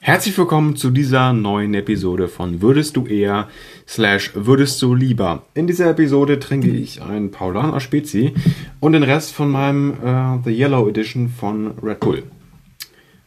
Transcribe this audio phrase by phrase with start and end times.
[0.00, 3.48] Herzlich willkommen zu dieser neuen Episode von Würdest du eher
[3.88, 5.42] slash würdest du lieber.
[5.54, 8.34] In dieser Episode trinke ich ein Paulaner Spezi
[8.78, 12.22] und den Rest von meinem äh, The Yellow Edition von Red Bull.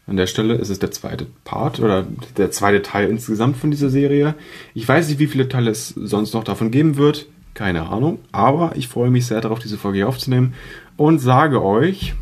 [0.08, 3.90] An der Stelle ist es der zweite Part oder der zweite Teil insgesamt von dieser
[3.90, 4.36] Serie.
[4.74, 7.28] Ich weiß nicht, wie viele Teile es sonst noch davon geben wird.
[7.56, 8.20] Keine Ahnung.
[8.32, 10.54] Aber ich freue mich sehr darauf, diese Folge hier aufzunehmen
[10.98, 12.14] und sage euch,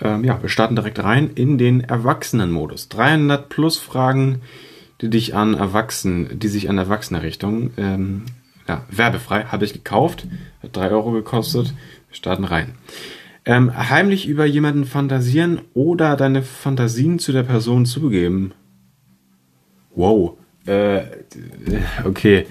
[0.00, 2.88] ähm, ja, wir starten direkt rein in den Erwachsenenmodus.
[2.88, 4.42] 300 plus Fragen,
[5.00, 8.24] die dich an Erwachsenen, die sich an Erwachsenerrichtung, ähm,
[8.66, 10.26] ja, werbefrei, habe ich gekauft,
[10.62, 11.74] hat 3 Euro gekostet.
[12.08, 12.74] Wir starten rein.
[13.44, 18.52] Ähm, heimlich über jemanden fantasieren oder deine Fantasien zu der Person zugeben.
[19.94, 20.36] Wow.
[20.66, 21.02] Äh,
[22.04, 22.46] okay.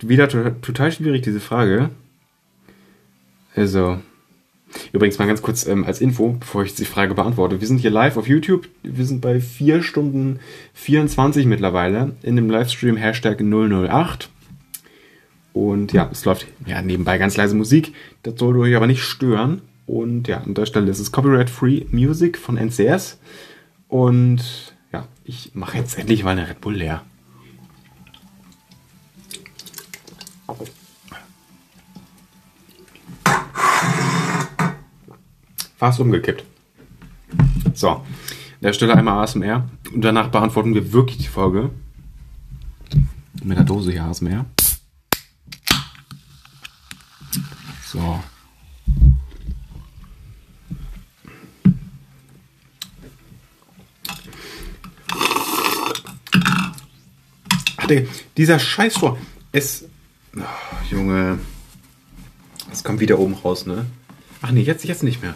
[0.00, 1.90] Wieder total schwierig, diese Frage.
[3.54, 4.00] Also,
[4.92, 7.60] Übrigens mal ganz kurz ähm, als Info, bevor ich die Frage beantworte.
[7.60, 8.68] Wir sind hier live auf YouTube.
[8.82, 10.40] Wir sind bei 4 Stunden
[10.74, 14.30] 24 mittlerweile in dem Livestream Hashtag 008.
[15.52, 17.94] Und ja, es läuft ja nebenbei ganz leise Musik.
[18.22, 19.62] Das sollte euch aber nicht stören.
[19.86, 23.18] Und ja, an der Stelle ist es Copyright-Free Music von NCS.
[23.88, 27.04] Und ja, ich mache jetzt endlich mal eine Red Bull leer.
[35.76, 36.44] Fast umgekippt.
[37.74, 38.02] So, an
[38.62, 41.70] der Stelle einmal ASMR und danach beantworten wir wirklich die Folge.
[43.42, 44.46] Mit der Dose hier ASMR.
[47.84, 48.20] So.
[57.76, 57.86] Ach,
[58.36, 59.18] dieser Scheiß vor.
[59.52, 59.84] Es.
[60.36, 60.40] Oh,
[60.90, 61.38] Junge.
[62.72, 63.86] Es kommt wieder oben raus, ne?
[64.42, 65.34] Ach nee, jetzt, jetzt nicht mehr.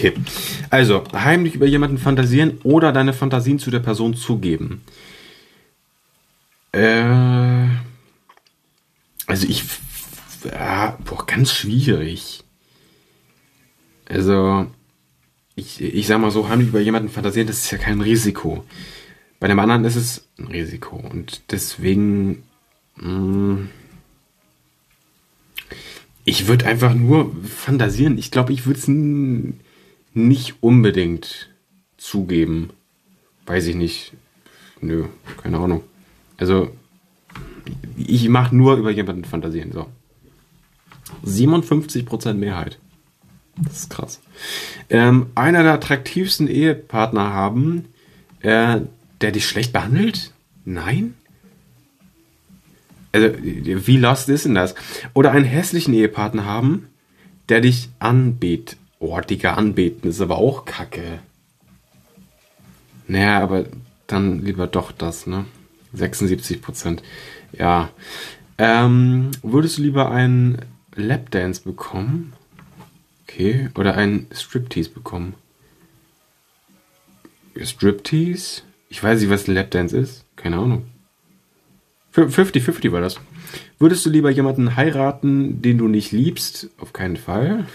[0.00, 0.14] Okay.
[0.70, 4.80] Also, heimlich über jemanden fantasieren oder deine Fantasien zu der Person zugeben.
[6.72, 7.68] Äh,
[9.26, 9.64] also ich,
[10.44, 12.44] ja, boah, ganz schwierig.
[14.08, 14.68] Also,
[15.54, 18.64] ich, ich sag mal so, heimlich über jemanden fantasieren, das ist ja kein Risiko.
[19.38, 20.96] Bei dem anderen ist es ein Risiko.
[20.96, 22.42] Und deswegen,
[22.96, 23.68] mh, hm,
[26.24, 28.16] ich würde einfach nur fantasieren.
[28.16, 28.88] Ich glaube, ich würde es
[30.14, 31.50] nicht unbedingt
[31.96, 32.70] zugeben.
[33.46, 34.12] Weiß ich nicht.
[34.80, 35.06] Nö,
[35.42, 35.82] keine Ahnung.
[36.38, 36.70] Also,
[37.96, 39.72] ich mache nur über jemanden fantasieren.
[39.72, 39.86] So.
[41.24, 42.78] 57% Mehrheit.
[43.56, 44.20] Das ist krass.
[44.88, 47.86] Ähm, einer der attraktivsten Ehepartner haben,
[48.40, 48.80] äh,
[49.20, 50.32] der dich schlecht behandelt?
[50.64, 51.14] Nein?
[53.12, 54.74] Also, wie lost ist denn das?
[55.14, 56.88] Oder einen hässlichen Ehepartner haben,
[57.48, 58.79] der dich anbetet.
[59.02, 61.20] Oh, anbeten ist aber auch kacke.
[63.08, 63.64] Naja, aber
[64.06, 65.46] dann lieber doch das, ne?
[65.94, 67.02] 76 Prozent.
[67.52, 67.90] Ja.
[68.58, 70.58] Ähm, würdest du lieber einen
[70.94, 72.34] Lapdance bekommen?
[73.22, 73.70] Okay.
[73.74, 75.34] Oder einen Striptease bekommen?
[77.56, 78.62] Striptease?
[78.90, 80.26] Ich weiß nicht, was ein Lapdance ist.
[80.36, 80.84] Keine Ahnung.
[82.14, 83.16] 50-50 war das.
[83.78, 86.70] Würdest du lieber jemanden heiraten, den du nicht liebst?
[86.78, 87.66] Auf keinen Fall.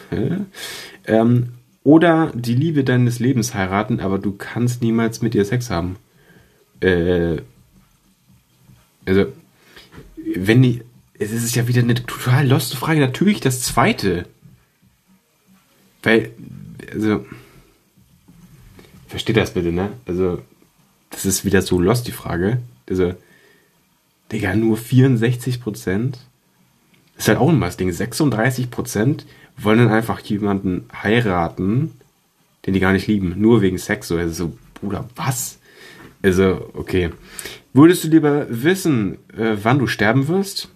[1.07, 1.49] ähm,
[1.83, 5.97] oder die Liebe deines Lebens heiraten, aber du kannst niemals mit ihr Sex haben.
[6.79, 7.37] Äh,
[9.05, 9.27] also,
[10.35, 10.81] wenn die.
[11.17, 12.99] Es ist ja wieder eine total loste Frage.
[12.99, 14.25] Natürlich das zweite.
[16.03, 16.31] Weil,
[16.91, 17.25] also.
[19.07, 19.91] Versteht das bitte, ne?
[20.05, 20.41] Also,
[21.11, 22.61] das ist wieder so lost, die Frage.
[22.89, 23.13] Also,
[24.31, 26.19] Digga, nur 64 Prozent?
[27.17, 27.91] Ist halt auch immer das Ding.
[27.91, 29.25] 36 Prozent
[29.57, 31.91] wollen dann einfach jemanden heiraten,
[32.65, 33.35] den die gar nicht lieben.
[33.37, 34.07] Nur wegen Sex.
[34.07, 35.59] So, also so, Bruder, was?
[36.21, 37.11] Also, okay.
[37.73, 40.69] Würdest du lieber wissen, äh, wann du sterben wirst?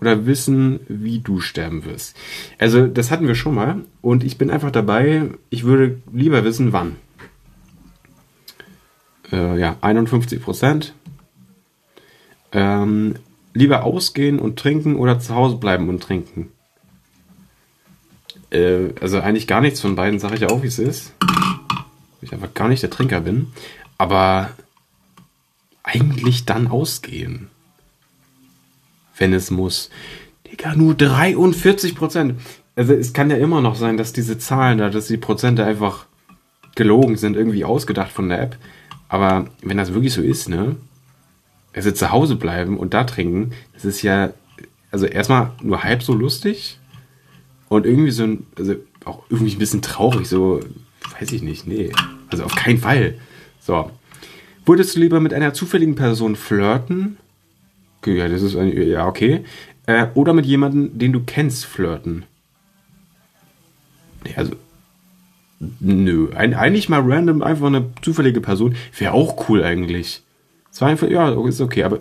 [0.00, 2.16] Oder wissen, wie du sterben wirst?
[2.58, 3.84] Also, das hatten wir schon mal.
[4.00, 6.96] Und ich bin einfach dabei, ich würde lieber wissen, wann.
[9.30, 10.94] Äh, ja, 51 Prozent.
[12.52, 13.14] Ähm,
[13.54, 16.50] lieber ausgehen und trinken oder zu Hause bleiben und trinken?
[18.50, 21.14] Äh, also eigentlich gar nichts von beiden, sage ich auch, wie es ist.
[22.20, 23.48] Ich einfach gar nicht der Trinker bin.
[23.98, 24.50] Aber
[25.82, 27.48] eigentlich dann ausgehen.
[29.16, 29.90] Wenn es muss.
[30.50, 32.40] Digga, nur 43 Prozent.
[32.76, 36.06] Also es kann ja immer noch sein, dass diese Zahlen da, dass die Prozente einfach
[36.74, 38.56] gelogen sind, irgendwie ausgedacht von der App.
[39.08, 40.76] Aber wenn das wirklich so ist, ne?
[41.74, 44.32] Also zu Hause bleiben und da trinken, das ist ja,
[44.90, 46.78] also erstmal nur halb so lustig
[47.68, 48.74] Und irgendwie so ein, also
[49.06, 50.60] auch irgendwie ein bisschen traurig, so,
[51.18, 51.90] weiß ich nicht, nee.
[52.30, 53.14] Also auf keinen Fall.
[53.60, 53.90] So.
[54.66, 57.16] Würdest du lieber mit einer zufälligen Person flirten?
[57.98, 59.44] Okay, ja, das ist ein, ja, okay.
[59.86, 62.24] Äh, oder mit jemandem, den du kennst, flirten?
[64.24, 64.52] Nee, also.
[65.80, 66.28] Nö.
[66.34, 68.74] Ein, eigentlich mal random einfach eine zufällige Person.
[68.98, 70.22] Wäre auch cool eigentlich.
[70.80, 72.00] Einfach, ja, ist okay, aber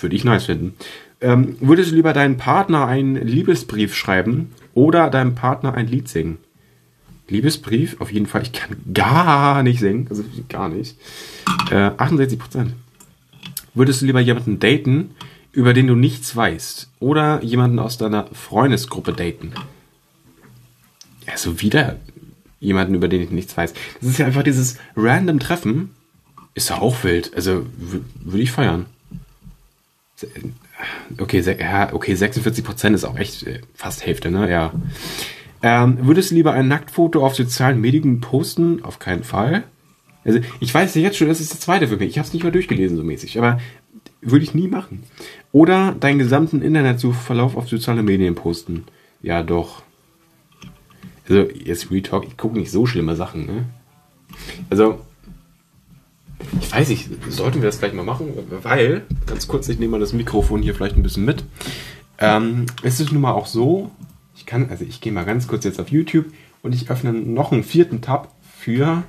[0.00, 0.74] würde ich nice finden.
[1.20, 6.38] Ähm, würdest du lieber deinen Partner einen Liebesbrief schreiben oder deinem Partner ein Lied singen?
[7.28, 8.42] Liebesbrief, auf jeden Fall.
[8.42, 10.96] Ich kann gar nicht singen, also gar nicht.
[11.70, 12.74] Äh, 68 Prozent.
[13.74, 15.10] Würdest du lieber jemanden daten,
[15.52, 19.52] über den du nichts weißt, oder jemanden aus deiner Freundesgruppe daten?
[21.26, 21.96] Ja, so wieder
[22.60, 23.74] jemanden, über den ich nichts weiß.
[24.00, 25.90] Das ist ja einfach dieses random Treffen.
[26.54, 27.34] Ist ja auch wild.
[27.34, 28.86] Also würde ich feiern.
[31.18, 31.42] Okay,
[31.92, 34.50] okay, 46 Prozent ist auch echt äh, fast Hälfte, ne?
[34.50, 34.72] Ja.
[35.62, 38.82] Ähm, würdest du lieber ein Nacktfoto auf sozialen Medien posten?
[38.84, 39.64] Auf keinen Fall.
[40.24, 42.10] Also, ich weiß ja jetzt schon, das ist der zweite für mich.
[42.10, 43.58] Ich habe es nicht mal durchgelesen so mäßig, aber
[44.20, 45.02] würde ich nie machen.
[45.52, 48.84] Oder deinen gesamten Internetsuchverlauf auf soziale Medien posten.
[49.20, 49.82] Ja, doch.
[51.28, 53.64] Also, jetzt Retalk, ich gucke nicht so schlimme Sachen, ne?
[54.70, 55.00] Also,
[56.60, 58.32] ich weiß nicht, sollten wir das gleich mal machen?
[58.62, 61.44] Weil, ganz kurz, ich nehme mal das Mikrofon hier vielleicht ein bisschen mit.
[62.18, 63.90] Ähm, es ist nun mal auch so,
[64.36, 66.26] ich kann, also ich gehe mal ganz kurz jetzt auf YouTube
[66.62, 69.02] und ich öffne noch einen vierten Tab für,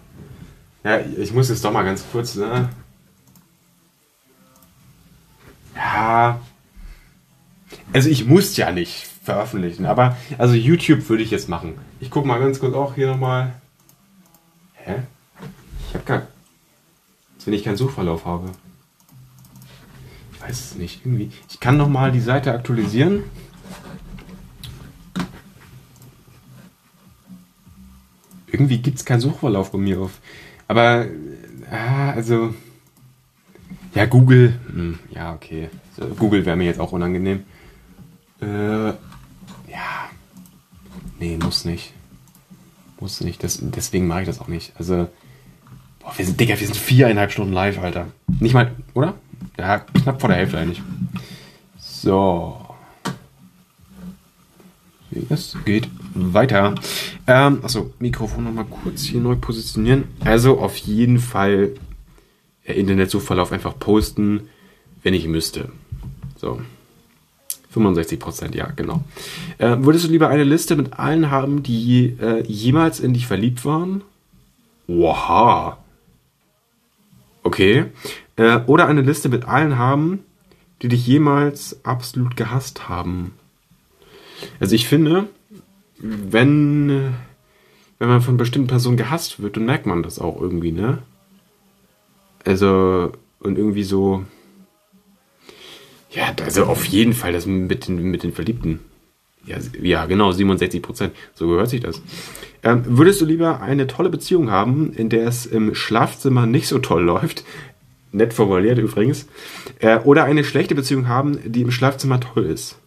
[0.84, 2.70] ja, ich muss jetzt doch mal ganz kurz, ne?
[5.76, 6.40] Ja,
[7.94, 11.76] also ich muss ja nicht veröffentlichen, aber also YouTube würde ich jetzt machen.
[12.00, 13.54] Ich gucke mal ganz kurz auch hier nochmal.
[14.74, 14.96] Hä?
[15.88, 16.28] Ich habe gar
[17.46, 18.52] wenn ich keinen Suchverlauf habe.
[20.34, 21.06] Ich weiß es nicht.
[21.06, 21.32] Irgendwie.
[21.50, 23.24] Ich kann noch mal die Seite aktualisieren.
[28.48, 30.20] Irgendwie gibt es keinen Suchverlauf bei mir auf.
[30.68, 31.08] Aber,
[31.72, 32.54] ah, also.
[33.96, 34.60] Ja, Google.
[34.68, 35.70] Hm, ja, okay.
[36.18, 37.44] Google wäre mir jetzt auch unangenehm.
[38.42, 40.10] Äh, ja.
[41.20, 41.94] Nee, muss nicht.
[43.00, 43.44] Muss nicht.
[43.44, 44.74] Das, deswegen mache ich das auch nicht.
[44.78, 45.08] Also,
[46.04, 48.08] Boah, wir sind, Digga, wir sind viereinhalb Stunden live, Alter.
[48.40, 49.14] Nicht mal, oder?
[49.58, 50.82] Ja, knapp vor der Hälfte eigentlich.
[51.78, 52.58] So.
[55.30, 56.76] Es geht weiter.
[57.28, 60.06] Ähm, achso, Mikrofon nochmal kurz hier neu positionieren.
[60.22, 61.76] Also auf jeden Fall
[62.66, 64.50] äh, Internetsuchverlauf einfach posten,
[65.04, 65.72] wenn ich müsste.
[66.36, 66.60] So.
[67.70, 69.04] 65 Prozent, ja, genau.
[69.58, 73.66] Äh, würdest du lieber eine Liste mit allen haben, die äh, jemals in dich verliebt
[73.66, 74.04] waren?
[74.88, 75.78] Oha.
[77.44, 77.86] Okay.
[78.36, 80.20] Äh, oder eine Liste mit allen haben,
[80.82, 83.34] die dich jemals absolut gehasst haben.
[84.60, 85.28] Also ich finde,
[86.00, 87.14] wenn,
[88.00, 91.00] wenn man von bestimmten Personen gehasst wird, dann merkt man das auch irgendwie, ne?
[92.46, 94.26] Also, und irgendwie so.
[96.12, 98.80] Ja, also auf jeden Fall das mit den, mit den Verliebten.
[99.46, 101.14] Ja, ja, genau, 67 Prozent.
[101.34, 102.02] So gehört sich das.
[102.64, 106.80] Ähm, würdest du lieber eine tolle Beziehung haben, in der es im Schlafzimmer nicht so
[106.80, 107.44] toll läuft?
[108.12, 109.28] Nett formuliert übrigens.
[109.80, 112.78] Äh, oder eine schlechte Beziehung haben, die im Schlafzimmer toll ist?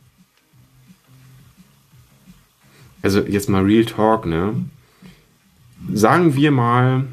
[3.02, 4.54] Also jetzt mal Real Talk, ne?
[5.92, 7.04] Sagen wir mal,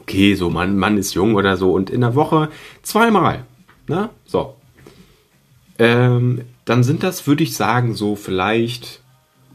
[0.00, 2.48] okay, so Mann, Mann ist jung oder so und in der Woche
[2.82, 3.44] zweimal,
[3.86, 4.10] ne?
[4.26, 4.56] So.
[5.78, 9.00] Ähm, dann sind das, würde ich sagen, so vielleicht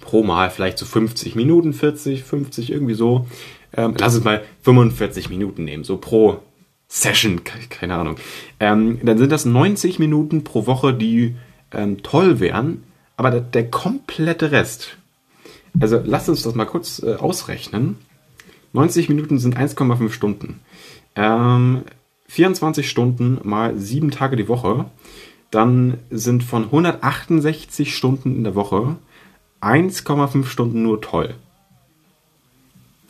[0.02, 3.26] pro Mal vielleicht so 50 Minuten, 40, 50, irgendwie so.
[3.74, 6.40] Ähm, lass es mal 45 Minuten nehmen, so pro
[6.90, 8.18] Session, keine Ahnung.
[8.60, 11.36] Ähm, dann sind das 90 Minuten pro Woche, die
[11.72, 12.84] ähm, toll wären,
[13.16, 14.98] aber der, der, komplette Rest.
[15.80, 17.98] Also lasst uns das mal kurz äh, ausrechnen.
[18.74, 20.60] 90 Minuten sind 1,5 Stunden.
[21.16, 24.88] 24 ähm, Stunden mal 7 Tage die Woche
[25.52, 28.98] dann sind von 168 Stunden in der Woche
[29.62, 31.36] 1,5 Stunden nur toll.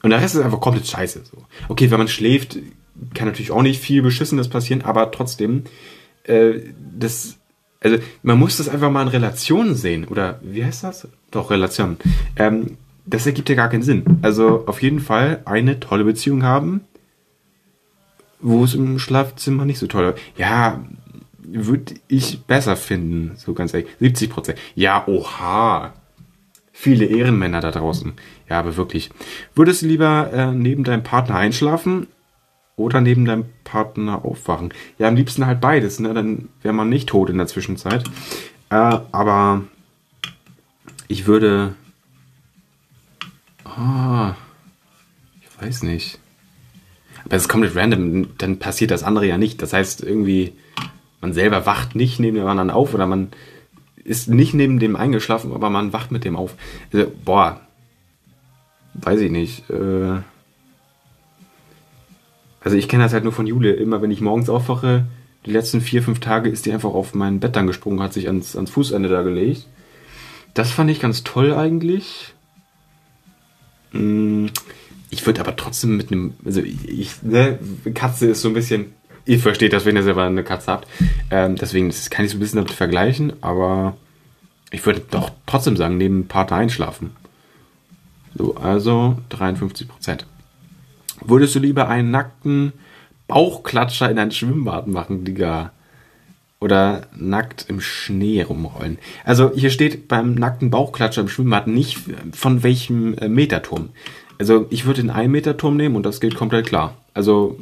[0.03, 1.23] Und der Rest ist einfach komplett scheiße.
[1.25, 1.37] So.
[1.67, 2.59] Okay, wenn man schläft,
[3.13, 5.63] kann natürlich auch nicht viel Beschissenes passieren, aber trotzdem,
[6.23, 6.59] äh,
[6.97, 7.37] das,
[7.81, 10.05] also man muss das einfach mal in Relation sehen.
[10.05, 11.07] Oder wie heißt das?
[11.31, 11.97] Doch, Relation.
[12.35, 14.19] Ähm, das ergibt ja gar keinen Sinn.
[14.21, 16.81] Also auf jeden Fall eine tolle Beziehung haben,
[18.39, 20.21] wo es im Schlafzimmer nicht so toll ist.
[20.37, 20.83] Ja,
[21.47, 23.89] würde ich besser finden, so ganz ehrlich.
[23.99, 24.59] 70 Prozent.
[24.75, 25.93] Ja, oha.
[26.71, 28.13] Viele Ehrenmänner da draußen.
[28.49, 29.09] Ja, aber wirklich.
[29.55, 32.07] Würdest du lieber äh, neben deinem Partner einschlafen
[32.75, 34.73] oder neben deinem Partner aufwachen?
[34.97, 36.13] Ja, am liebsten halt beides, ne?
[36.13, 38.03] Dann wäre man nicht tot in der Zwischenzeit.
[38.69, 38.75] Äh,
[39.11, 39.63] aber
[41.07, 41.75] ich würde
[43.77, 44.35] Ah,
[45.41, 46.19] ich weiß nicht.
[47.25, 49.61] Aber es ist komplett random, dann passiert das andere ja nicht.
[49.61, 50.53] Das heißt, irgendwie,
[51.25, 53.29] man selber wacht nicht neben dem anderen auf oder man
[54.03, 56.53] ist nicht neben dem eingeschlafen, aber man wacht mit dem auf.
[56.93, 57.61] Also, boah,
[58.93, 59.67] weiß ich nicht.
[59.71, 60.21] Äh,
[62.61, 63.73] also ich kenne das halt nur von Jule.
[63.73, 65.07] Immer wenn ich morgens aufwache,
[65.47, 68.27] die letzten vier, fünf Tage ist die einfach auf mein Bett dann gesprungen, hat sich
[68.27, 69.65] ans, ans Fußende da gelegt.
[70.53, 72.35] Das fand ich ganz toll eigentlich.
[73.93, 74.51] Hm,
[75.09, 77.57] ich würde aber trotzdem mit einem, also ich, ne,
[77.95, 78.93] Katze ist so ein bisschen,
[79.25, 80.87] ihr versteht das, wenn ihr selber eine Katze habt.
[81.31, 83.97] Ähm, deswegen das kann ich so ein bisschen damit vergleichen, aber
[84.71, 87.11] ich würde doch trotzdem sagen, neben Partner einschlafen.
[88.35, 90.25] So, also 53 Prozent.
[91.21, 92.73] Würdest du lieber einen nackten
[93.27, 95.71] Bauchklatscher in ein Schwimmbad machen, Digga?
[96.59, 98.97] Oder nackt im Schnee rumrollen?
[99.23, 101.99] Also hier steht beim nackten Bauchklatscher im Schwimmbad nicht
[102.33, 103.89] von welchem äh, Meterturm.
[104.37, 106.97] Also ich würde den 1 Meter Turm nehmen und das geht komplett klar.
[107.13, 107.59] Also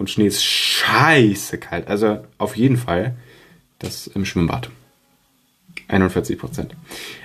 [0.00, 1.86] und Schnee ist scheiße kalt.
[1.88, 3.16] Also auf jeden Fall
[3.78, 4.70] das im Schwimmbad.
[5.88, 6.74] 41 Prozent.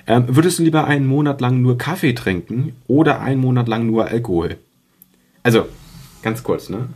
[0.06, 4.08] Ähm, würdest du lieber einen Monat lang nur Kaffee trinken oder einen Monat lang nur
[4.08, 4.58] Alkohol?
[5.42, 5.66] Also,
[6.20, 6.90] ganz kurz, ne?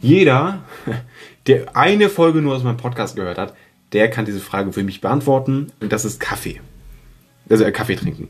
[0.00, 0.62] Jeder,
[1.46, 3.54] der eine Folge nur aus meinem Podcast gehört hat,
[3.92, 6.62] der kann diese Frage für mich beantworten und das ist Kaffee.
[7.50, 8.28] Also äh, Kaffee trinken.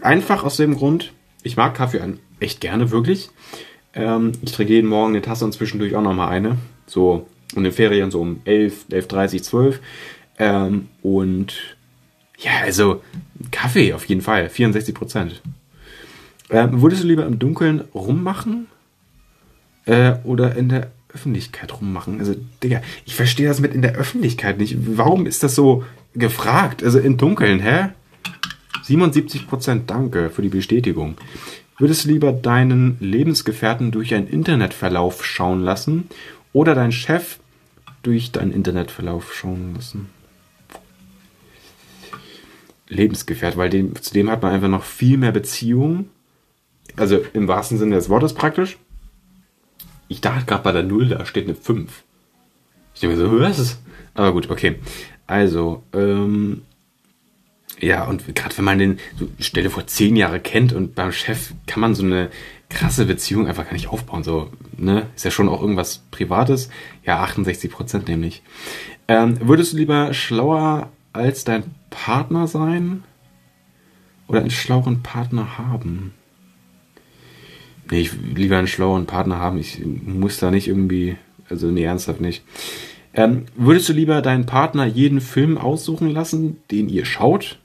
[0.00, 1.12] Einfach aus dem Grund,
[1.42, 2.00] ich mag Kaffee
[2.40, 3.28] echt gerne, wirklich.
[3.94, 6.58] Ähm, ich trinke jeden Morgen eine Tasse und zwischendurch auch nochmal eine.
[6.86, 9.80] So in den Ferien so um 11, 11.30, 12.
[10.38, 11.76] Ähm, und
[12.38, 13.02] ja, also
[13.50, 15.40] Kaffee auf jeden Fall, 64 Prozent.
[16.50, 18.66] Ähm, würdest du lieber im Dunkeln rummachen
[19.86, 22.18] äh, oder in der Öffentlichkeit rummachen?
[22.18, 24.76] Also, Digga, ich verstehe das mit in der Öffentlichkeit nicht.
[24.96, 25.84] Warum ist das so
[26.14, 26.82] gefragt?
[26.82, 27.90] Also im Dunkeln, hä?
[28.82, 31.16] 77 Prozent, danke für die Bestätigung.
[31.76, 36.08] Würdest du lieber deinen Lebensgefährten durch einen Internetverlauf schauen lassen
[36.52, 37.38] oder deinen Chef
[38.02, 40.08] durch deinen Internetverlauf schauen lassen?
[42.88, 46.10] Lebensgefährt, weil dem, zu dem hat man einfach noch viel mehr Beziehung.
[46.96, 48.78] Also im wahrsten Sinne des Wortes praktisch.
[50.06, 52.04] Ich dachte gerade bei der Null, da steht eine 5.
[52.94, 53.80] Ich denke mir so, was ist?
[54.12, 54.76] Aber gut, okay.
[55.26, 56.62] Also, ähm,
[57.80, 61.52] ja, und gerade wenn man den, so, stelle vor, zehn Jahre kennt und beim Chef
[61.66, 62.30] kann man so eine
[62.68, 64.22] krasse Beziehung einfach gar nicht aufbauen.
[64.22, 65.06] So, ne?
[65.14, 66.70] Ist ja schon auch irgendwas Privates.
[67.04, 68.42] Ja, 68 Prozent nämlich.
[69.08, 73.04] Ähm, würdest du lieber schlauer als dein Partner sein?
[74.26, 76.14] Oder einen schlaueren Partner haben?
[77.90, 79.58] Nee, ich lieber einen schlaueren Partner haben.
[79.58, 81.16] Ich muss da nicht irgendwie,
[81.50, 82.42] also nee, ernsthaft nicht.
[83.12, 87.58] Ähm, würdest du lieber deinen Partner jeden Film aussuchen lassen, den ihr schaut?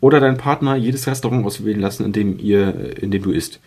[0.00, 3.60] Oder deinen Partner jedes Restaurant auswählen lassen, in dem ihr, in dem du isst?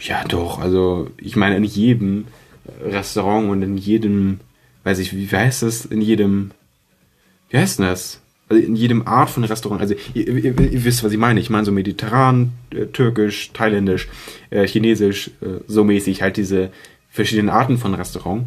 [0.00, 0.58] Ja, doch.
[0.58, 2.26] Also, ich meine, in jedem
[2.82, 4.40] Restaurant und in jedem,
[4.84, 5.84] weiß ich, wie heißt das?
[5.84, 6.50] In jedem,
[7.50, 8.20] wie heißt denn das?
[8.48, 9.80] Also in jedem Art von Restaurant.
[9.80, 11.38] Also ihr, ihr, ihr wisst, was ich meine.
[11.40, 14.08] Ich meine so mediterran, äh, türkisch, thailändisch,
[14.50, 16.70] äh, chinesisch, äh, so mäßig halt diese
[17.10, 18.46] verschiedenen Arten von Restaurant.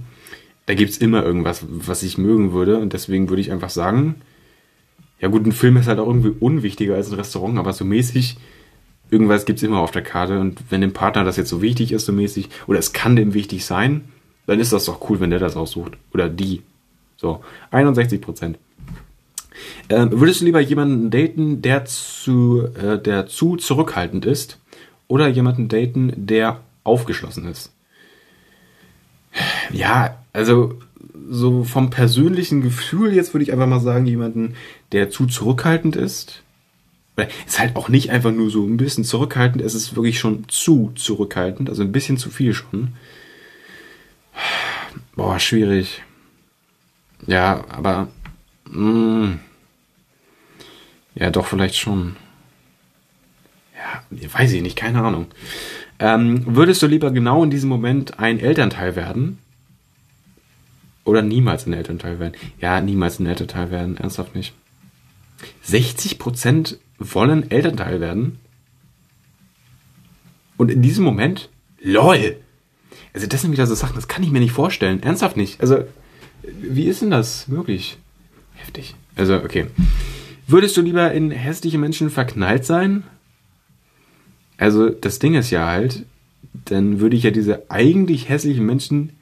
[0.65, 2.79] Da gibt's immer irgendwas, was ich mögen würde.
[2.79, 4.15] Und deswegen würde ich einfach sagen,
[5.21, 8.37] ja gut, ein Film ist halt auch irgendwie unwichtiger als ein Restaurant, aber so mäßig,
[9.11, 10.39] irgendwas gibt's immer auf der Karte.
[10.39, 13.33] Und wenn dem Partner das jetzt so wichtig ist, so mäßig, oder es kann dem
[13.35, 14.05] wichtig sein,
[14.47, 15.93] dann ist das doch cool, wenn der das aussucht.
[16.13, 16.63] Oder die.
[17.17, 18.57] So, 61 Prozent.
[19.89, 24.57] Ähm, würdest du lieber jemanden daten, der zu, äh, der zu zurückhaltend ist,
[25.07, 27.71] oder jemanden daten, der aufgeschlossen ist?
[29.71, 30.79] Ja, also
[31.33, 34.55] so vom persönlichen Gefühl jetzt würde ich einfach mal sagen, jemanden,
[34.91, 36.43] der zu zurückhaltend ist.
[37.47, 40.91] Ist halt auch nicht einfach nur so ein bisschen zurückhaltend, es ist wirklich schon zu
[40.95, 42.95] zurückhaltend, also ein bisschen zu viel schon.
[45.15, 46.03] Boah, schwierig.
[47.27, 48.09] Ja, aber.
[48.65, 49.39] Mh, mm,
[51.15, 52.17] ja, doch, vielleicht schon.
[53.75, 55.27] Ja, weiß ich nicht, keine Ahnung.
[55.99, 59.37] Ähm, würdest du lieber genau in diesem Moment ein Elternteil werden?
[61.03, 62.33] Oder niemals ein Elternteil werden?
[62.59, 64.53] Ja, niemals ein Elternteil werden, ernsthaft nicht.
[65.67, 68.39] 60% wollen Elternteil werden?
[70.57, 71.49] Und in diesem Moment,
[71.81, 72.37] lol.
[73.13, 75.01] Also das sind wieder so Sachen, das kann ich mir nicht vorstellen.
[75.01, 75.59] Ernsthaft nicht.
[75.59, 75.83] Also,
[76.43, 77.97] wie ist denn das möglich?
[78.53, 78.95] Heftig.
[79.15, 79.67] Also, okay.
[80.47, 83.03] Würdest du lieber in hässliche Menschen verknallt sein?
[84.57, 86.05] Also, das Ding ist ja halt,
[86.53, 89.13] dann würde ich ja diese eigentlich hässlichen Menschen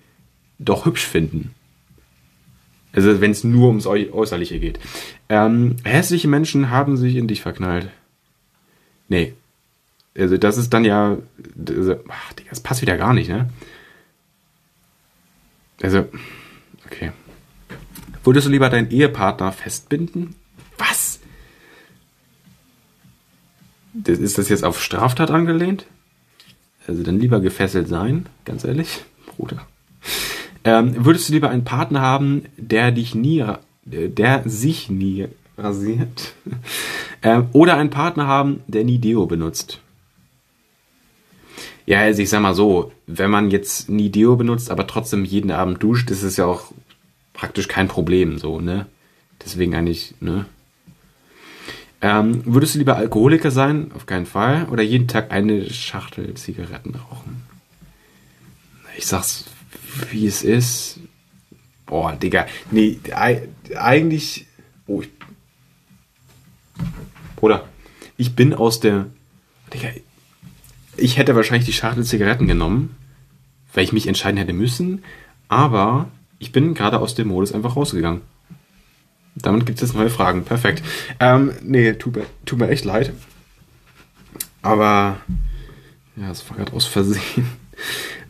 [0.59, 1.55] doch hübsch finden.
[2.91, 4.79] Also, wenn es nur ums Äußerliche geht.
[5.29, 7.89] Ähm, hässliche Menschen haben sich in dich verknallt.
[9.07, 9.33] Nee.
[10.17, 11.17] Also das ist dann ja,
[12.09, 13.49] ach, das passt wieder gar nicht, ne?
[15.81, 16.07] Also,
[16.85, 17.11] okay.
[18.23, 20.35] Würdest du lieber deinen Ehepartner festbinden?
[20.77, 21.19] Was?
[24.05, 25.85] Ist das jetzt auf Straftat angelehnt?
[26.85, 29.65] Also dann lieber gefesselt sein, ganz ehrlich, Bruder.
[30.63, 33.45] Ähm, würdest du lieber einen Partner haben, der dich nie,
[33.83, 36.33] der sich nie rasiert?
[37.23, 39.79] ähm, oder einen Partner haben, der nie Deo benutzt?
[41.85, 45.49] Ja, also ich sag mal so, wenn man jetzt nie Deo benutzt, aber trotzdem jeden
[45.49, 46.71] Abend duscht, ist es ja auch
[47.33, 48.85] praktisch kein Problem, so, ne?
[49.43, 50.45] Deswegen eigentlich, ne?
[52.01, 53.91] Ähm, würdest du lieber Alkoholiker sein?
[53.95, 54.67] Auf keinen Fall.
[54.69, 57.43] Oder jeden Tag eine Schachtel Zigaretten rauchen?
[58.97, 59.45] Ich sag's,
[60.11, 60.99] wie es ist.
[61.85, 62.47] Boah, Digga.
[62.71, 62.99] Nee,
[63.75, 64.45] eigentlich.
[64.87, 65.09] Oh, ich.
[67.35, 67.67] Bruder,
[68.17, 69.07] ich bin aus der.
[69.73, 69.89] Digga,
[70.97, 72.95] ich hätte wahrscheinlich die Schachtel Zigaretten genommen,
[73.73, 75.03] weil ich mich entscheiden hätte müssen.
[75.47, 78.21] Aber ich bin gerade aus dem Modus einfach rausgegangen.
[79.35, 80.43] Damit gibt es jetzt neue Fragen.
[80.43, 80.83] Perfekt.
[81.19, 83.13] Ähm, nee, tut mir, tut mir echt leid.
[84.61, 85.21] Aber
[86.15, 87.47] ja, es war gerade aus Versehen.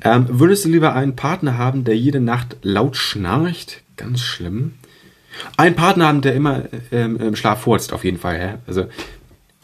[0.02, 3.84] Ähm, würdest du lieber einen Partner haben, der jede Nacht laut schnarcht?
[3.98, 4.74] Ganz schlimm.
[5.58, 8.40] Einen Partner haben, der immer ähm, im Schlaf furzt, auf jeden Fall.
[8.40, 8.60] Ja?
[8.68, 8.88] Also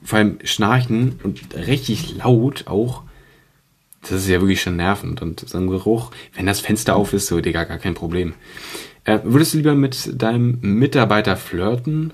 [0.04, 3.04] vor allem schnarchen und richtig laut auch.
[4.01, 5.22] Das ist ja wirklich schon nervend.
[5.22, 8.36] Und so ein Geruch, wenn das Fenster auf ist, so, Digga, gar kein Problem.
[9.04, 12.13] Äh, würdest du lieber mit deinem Mitarbeiter flirten?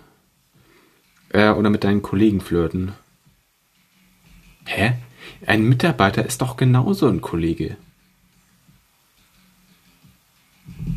[1.29, 2.93] Äh, oder mit deinen Kollegen flirten?
[4.65, 4.93] Hä?
[5.45, 7.77] Ein Mitarbeiter ist doch genauso ein Kollege.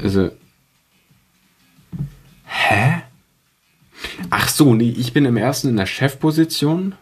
[0.02, 0.30] Also.
[2.46, 3.02] Hä?
[4.30, 6.94] Ach so, nee, ich bin im ersten in der Chefposition.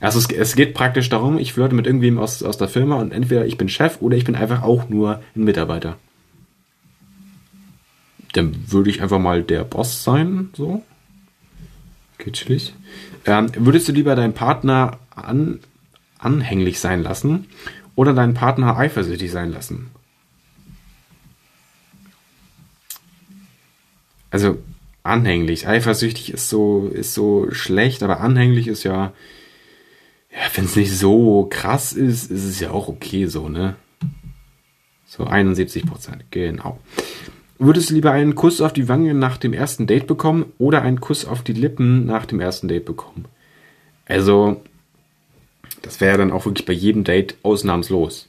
[0.00, 3.12] Also es, es geht praktisch darum, ich flirte mit irgendwem aus, aus der Firma und
[3.12, 5.96] entweder ich bin Chef oder ich bin einfach auch nur ein Mitarbeiter
[8.34, 10.82] dann würde ich einfach mal der Boss sein, so.
[12.18, 12.74] Geht chillig.
[13.26, 15.60] Ähm, würdest du lieber deinen Partner an,
[16.18, 17.46] anhänglich sein lassen
[17.94, 19.90] oder deinen Partner eifersüchtig sein lassen?
[24.30, 24.58] Also
[25.04, 29.12] anhänglich, eifersüchtig ist so ist so schlecht, aber anhänglich ist ja,
[30.32, 33.76] ja wenn es nicht so krass ist, ist es ja auch okay so, ne?
[35.06, 36.80] So 71 Prozent, genau.
[37.58, 41.00] Würdest du lieber einen Kuss auf die Wange nach dem ersten Date bekommen oder einen
[41.00, 43.26] Kuss auf die Lippen nach dem ersten Date bekommen?
[44.06, 44.62] Also,
[45.82, 48.28] das wäre dann auch wirklich bei jedem Date ausnahmslos.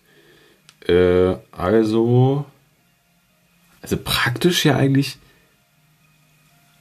[0.88, 2.46] Äh, also,
[3.82, 5.18] also praktisch ja eigentlich.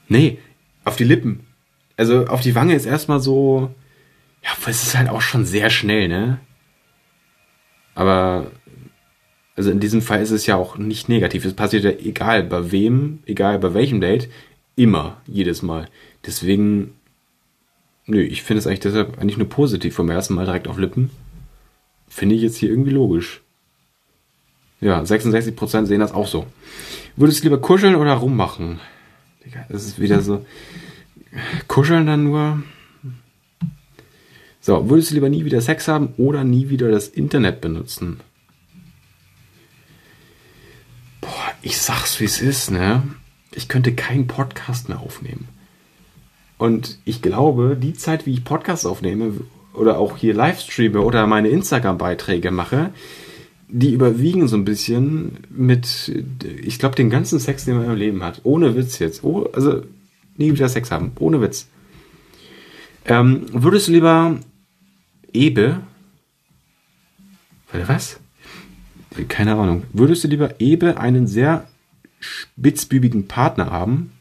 [0.07, 0.37] Nee,
[0.83, 1.47] auf die Lippen.
[1.97, 3.73] Also auf die Wange ist erstmal so.
[4.43, 6.39] Ja, es ist halt auch schon sehr schnell, ne?
[7.95, 8.51] Aber
[9.55, 11.45] also in diesem Fall ist es ja auch nicht negativ.
[11.45, 14.29] Es passiert ja egal bei wem, egal bei welchem Date,
[14.75, 15.87] immer, jedes Mal.
[16.25, 16.93] Deswegen,
[18.05, 21.09] nö, ich finde es eigentlich deshalb eigentlich nur positiv vom ersten Mal direkt auf Lippen.
[22.09, 23.41] Finde ich jetzt hier irgendwie logisch.
[24.81, 26.45] Ja, 66% sehen das auch so.
[27.15, 28.79] Würdest du lieber kuscheln oder rummachen?
[29.69, 30.45] Das ist wieder so.
[31.67, 32.61] Kuscheln dann nur.
[34.59, 38.19] So, würdest du lieber nie wieder Sex haben oder nie wieder das Internet benutzen?
[41.61, 43.03] Ich sag's wie es ist, ne?
[43.53, 45.47] Ich könnte keinen Podcast mehr aufnehmen.
[46.57, 49.33] Und ich glaube, die Zeit, wie ich Podcasts aufnehme
[49.73, 52.91] oder auch hier Livestreame oder meine Instagram-Beiträge mache,
[53.67, 56.11] die überwiegen so ein bisschen mit,
[56.61, 58.41] ich glaube, den ganzen Sex, den man im Leben hat.
[58.43, 59.23] Ohne Witz jetzt.
[59.23, 59.81] Oh, also
[60.37, 61.11] nie wieder Sex haben.
[61.19, 61.67] Ohne Witz.
[63.05, 64.39] Ähm, würdest du lieber
[65.33, 65.81] Ebe?
[67.71, 68.19] Warte, was?
[69.29, 69.83] Keine Ahnung.
[69.93, 71.67] Würdest du lieber Ebe einen sehr
[72.19, 74.11] spitzbübigen Partner haben?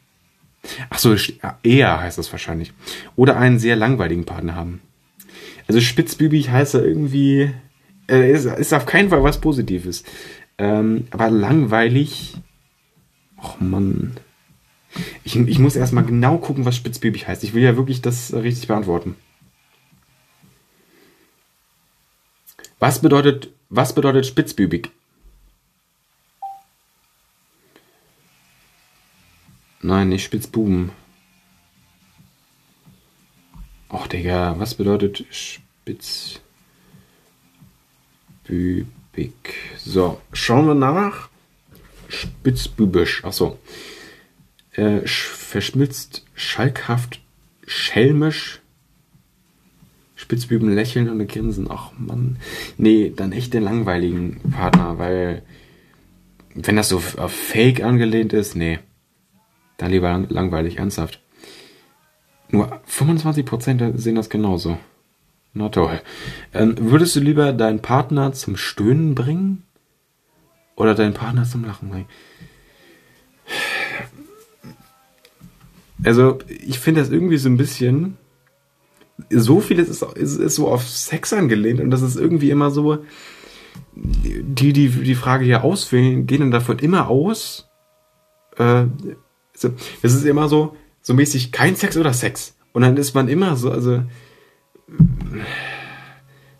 [0.91, 1.15] Ach so,
[1.63, 2.73] eher heißt das wahrscheinlich.
[3.17, 4.81] Oder einen sehr langweiligen Partner haben.
[5.67, 7.51] Also spitzbübig heißt ja irgendwie,
[8.09, 10.05] äh, ist, ist auf keinen Fall was Positives.
[10.59, 12.35] Ähm, aber langweilig,
[13.39, 14.17] ach man.
[15.25, 17.43] Ich, ich muss erstmal genau gucken, was spitzbübig heißt.
[17.43, 19.17] Ich will ja wirklich das richtig beantworten.
[22.79, 24.91] Was bedeutet was bedeutet spitzbübig?
[29.83, 30.93] Nein, nicht Spitzbuben.
[33.91, 36.41] Och, Digga, was bedeutet spitzbübig?
[39.77, 41.29] So, schauen wir nach.
[42.09, 43.59] Spitzbübisch, achso.
[44.73, 47.21] Äh, verschmitzt, schalkhaft,
[47.67, 48.61] schelmisch,
[50.25, 51.69] Spitzbüben lächeln und grinsen.
[51.71, 52.39] Ach man.
[52.79, 55.43] Nee, dann echt den langweiligen Partner, weil
[56.55, 58.79] wenn das so auf Fake angelehnt ist, nee.
[59.77, 61.21] Dann lieber lang langweilig, ernsthaft.
[62.49, 64.79] Nur 25% sehen das genauso.
[65.53, 66.01] Na toll.
[66.55, 69.65] Ähm, würdest du lieber deinen Partner zum Stöhnen bringen?
[70.75, 72.09] Oder deinen Partner zum Lachen bringen?
[76.03, 78.17] Also, ich finde das irgendwie so ein bisschen.
[79.31, 82.99] So vieles ist, ist, ist so auf Sex angelehnt und das ist irgendwie immer so.
[83.95, 87.69] Die, die die Frage hier auswählen, gehen dann davon immer aus.
[88.57, 88.87] Äh,
[89.55, 92.57] es ist immer so, so mäßig kein Sex oder Sex.
[92.73, 94.03] Und dann ist man immer so, also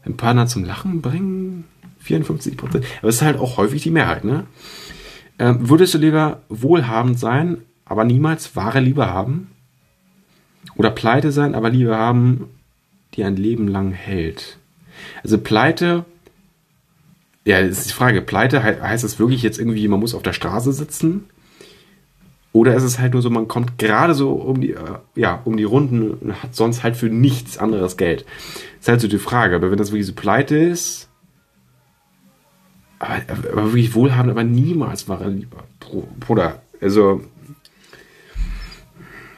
[0.05, 1.65] ein Partner zum Lachen bringen,
[2.01, 2.85] 54 Prozent.
[3.01, 4.47] Aber es ist halt auch häufig die Mehrheit, ne?
[5.39, 9.51] Ähm, würdest du lieber wohlhabend sein, aber niemals wahre Liebe haben?
[10.77, 12.49] Oder pleite sein, aber Liebe haben,
[13.15, 14.59] die ein Leben lang hält?
[15.23, 16.05] Also pleite,
[17.45, 20.33] ja, das ist die Frage, pleite heißt es wirklich jetzt irgendwie, man muss auf der
[20.33, 21.25] Straße sitzen?
[22.53, 24.79] Oder ist es halt nur so, man kommt gerade so um die, äh,
[25.17, 28.25] ja, um die Runden und hat sonst halt für nichts anderes Geld.
[28.25, 29.57] Das ist halt so die Frage.
[29.57, 31.09] Aber wenn das wirklich so pleite ist,
[33.01, 33.15] aber,
[33.51, 35.65] aber wirklich wohlhabend, aber niemals war er lieber.
[36.21, 37.23] Bruder, also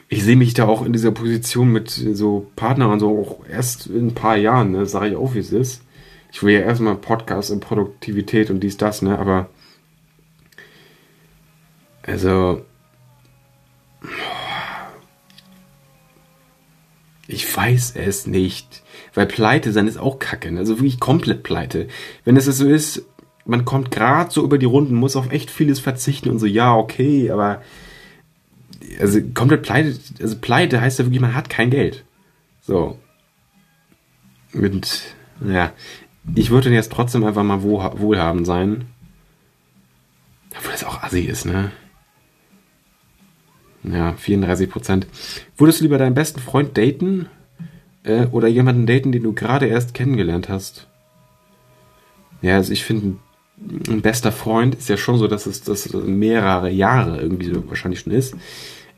[0.09, 3.87] ich sehe mich da auch in dieser Position mit so Partnern und so auch erst
[3.87, 5.83] in ein paar Jahren, ne, sage ich auch, wie es ist.
[6.33, 9.49] Ich will ja erstmal Podcast und Produktivität und dies, das, ne, aber
[12.03, 12.63] also
[17.29, 18.83] Ich weiß es nicht.
[19.15, 20.51] Weil pleite sein ist auch kacke.
[20.53, 20.61] Ne?
[20.61, 21.89] Also wirklich komplett pleite.
[22.25, 23.05] Wenn es so ist,
[23.45, 26.75] man kommt gerade so über die Runden, muss auf echt vieles verzichten und so, ja,
[26.77, 27.63] okay, aber
[29.01, 32.05] also komplett pleite, also pleite heißt ja wirklich, man hat kein Geld.
[32.61, 32.99] So.
[34.53, 35.15] Und
[35.47, 35.73] ja,
[36.35, 38.87] ich würde jetzt trotzdem einfach mal wohlhabend sein.
[40.57, 41.71] Obwohl das auch assi ist, ne?
[43.83, 45.07] Ja, 34 Prozent.
[45.57, 47.29] Würdest du lieber deinen besten Freund daten
[48.03, 50.89] äh, oder jemanden daten, den du gerade erst kennengelernt hast?
[52.43, 53.19] Ja, also ich finde,
[53.59, 58.01] ein bester Freund ist ja schon so, dass es das mehrere Jahre irgendwie so wahrscheinlich
[58.01, 58.37] schon ist.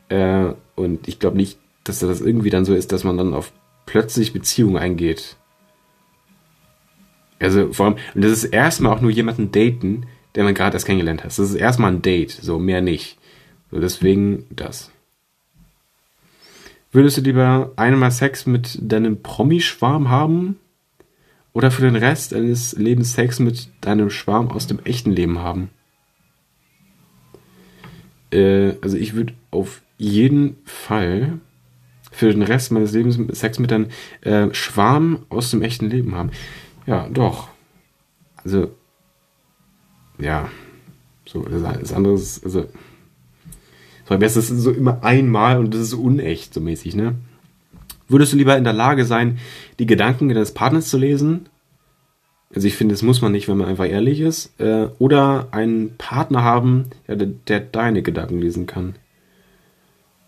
[0.09, 3.53] Äh, und ich glaube nicht, dass das irgendwie dann so ist, dass man dann auf
[3.87, 5.37] plötzlich Beziehungen eingeht.
[7.39, 10.87] Also vor allem, und das ist erstmal auch nur jemanden daten, der man gerade erst
[10.87, 11.31] kennengelernt hat.
[11.31, 13.17] Das ist erstmal ein Date, so mehr nicht.
[13.71, 14.91] So, deswegen das.
[16.91, 20.59] Würdest du lieber einmal Sex mit deinem Promi-Schwarm haben?
[21.59, 25.71] Oder für den Rest deines Lebens Sex mit deinem Schwarm aus dem echten Leben haben?
[28.31, 31.41] Äh, also ich würde auf jeden Fall
[32.13, 33.89] für den Rest meines Lebens Sex mit deinem
[34.21, 36.31] äh, Schwarm aus dem echten Leben haben.
[36.87, 37.49] Ja, doch.
[38.37, 38.71] Also,
[40.17, 40.49] ja.
[41.27, 42.69] So, das andere ist, also,
[44.09, 47.17] so, das ist so immer einmal und das ist unecht, so mäßig, ne?
[48.09, 49.39] Würdest du lieber in der Lage sein,
[49.79, 51.49] die Gedanken deines Partners zu lesen?
[52.55, 54.59] Also ich finde, das muss man nicht, wenn man einfach ehrlich ist.
[54.59, 58.97] Äh, oder einen Partner haben, der, der, deine Gedanken lesen kann.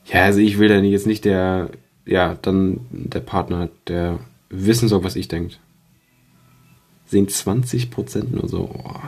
[0.05, 1.71] Ja, also ich will dann jetzt nicht der,
[2.05, 5.57] ja, dann der Partner, der wissen soll, was ich denke.
[7.07, 8.71] Sehen 20% nur so.
[8.73, 9.01] Oh.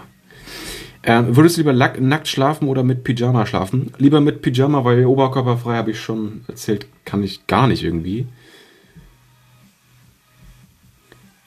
[1.05, 3.93] Ähm, würdest du lieber nackt schlafen oder mit Pyjama schlafen?
[3.99, 8.27] Lieber mit Pyjama, weil oberkörperfrei habe ich schon erzählt, kann ich gar nicht irgendwie.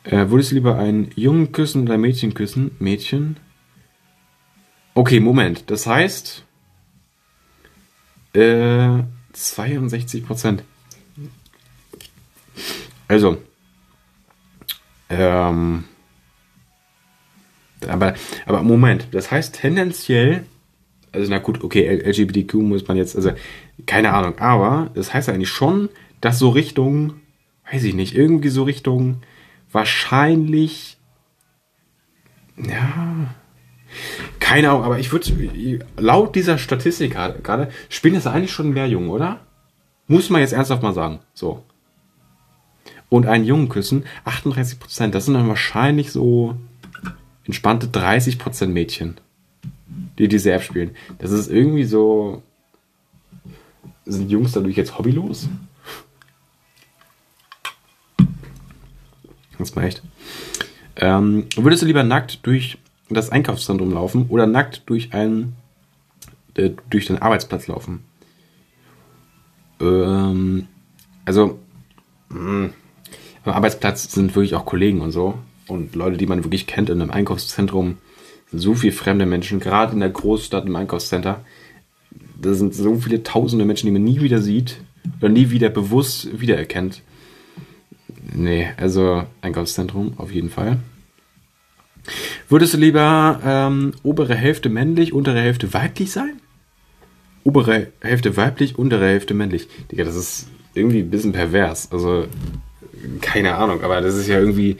[0.05, 2.71] Äh, würdest du lieber einen Jungen küssen oder ein Mädchen küssen?
[2.79, 3.37] Mädchen?
[4.93, 5.69] Okay, Moment.
[5.69, 6.45] Das heißt,
[8.33, 8.99] äh,
[9.33, 10.63] 62 Prozent.
[13.07, 13.37] Also,
[15.09, 15.83] ähm,
[17.87, 18.15] aber,
[18.45, 20.45] aber Moment, das heißt tendenziell,
[21.11, 23.31] also na gut, okay, LGBTQ muss man jetzt, also
[23.85, 25.89] keine Ahnung, aber das heißt eigentlich schon,
[26.19, 27.13] dass so Richtung,
[27.71, 29.21] weiß ich nicht, irgendwie so Richtung
[29.75, 30.97] wahrscheinlich,
[32.57, 33.35] ja,
[34.39, 39.09] keine Ahnung, aber ich würde, laut dieser Statistik gerade, spielen das eigentlich schon mehr Jungen,
[39.09, 39.41] oder?
[40.07, 41.63] Muss man jetzt ernsthaft mal sagen, so.
[43.09, 46.55] Und einen Jungen küssen, 38 Prozent, das sind dann wahrscheinlich so
[47.45, 49.19] entspannte 30% Mädchen,
[50.17, 50.95] die diese App spielen.
[51.19, 52.41] Das ist irgendwie so.
[54.05, 55.47] Sind Jungs dadurch jetzt hobbylos?
[59.57, 60.01] Das mal echt.
[60.97, 62.77] Ähm, würdest du lieber nackt durch
[63.09, 65.55] das Einkaufszentrum laufen oder nackt durch einen
[66.55, 68.03] äh, durch den Arbeitsplatz laufen?
[69.79, 70.67] Ähm,
[71.25, 71.59] also
[72.29, 72.69] mh,
[73.43, 75.35] am Arbeitsplatz sind wirklich auch Kollegen und so.
[75.67, 77.97] Und Leute, die man wirklich kennt in einem Einkaufszentrum.
[78.51, 81.43] So viele fremde Menschen, gerade in der Großstadt im Einkaufscenter.
[82.39, 84.77] Da sind so viele tausende Menschen, die man nie wieder sieht
[85.19, 87.01] oder nie wieder bewusst wiedererkennt.
[88.33, 90.77] Nee, also Einkaufszentrum auf jeden Fall.
[92.49, 96.39] Würdest du lieber ähm, obere Hälfte männlich, untere Hälfte weiblich sein?
[97.43, 99.67] Obere Hälfte weiblich, untere Hälfte männlich.
[99.91, 101.91] Digga, das ist irgendwie ein bisschen pervers.
[101.91, 102.27] Also,
[103.21, 104.77] keine Ahnung, aber das ist ja irgendwie.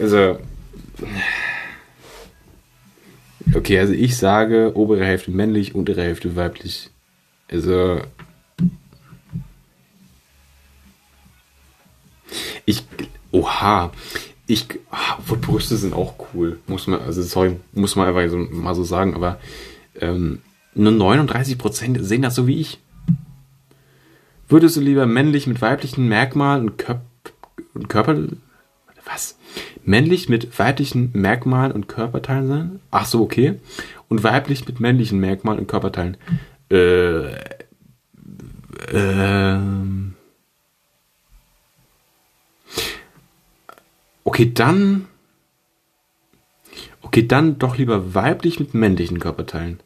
[0.00, 0.38] Also.
[3.54, 6.90] Okay, also ich sage obere Hälfte männlich, untere Hälfte weiblich.
[7.50, 8.00] Also.
[12.64, 12.84] Ich.
[13.30, 13.92] Oha.
[14.46, 14.66] Ich.
[15.18, 16.58] Obwohl Brüste sind auch cool.
[16.66, 19.38] Muss man, also sorry, muss man einfach so, mal so sagen, aber
[20.00, 20.40] ähm,
[20.74, 22.78] nur 39% sehen das so wie ich.
[24.48, 27.00] Würdest du lieber männlich mit weiblichen Merkmalen und, Köp
[27.74, 28.16] und Körper.
[29.04, 29.38] Was?
[29.84, 32.80] Männlich mit weiblichen Merkmalen und Körperteilen sein?
[32.90, 33.60] Ach so, okay.
[34.08, 36.16] Und weiblich mit männlichen Merkmalen und Körperteilen.
[36.70, 37.34] Äh.
[38.92, 40.13] Ähm.
[44.24, 45.06] Okay, dann.
[47.02, 49.80] Okay, dann doch lieber weiblich mit männlichen Körperteilen.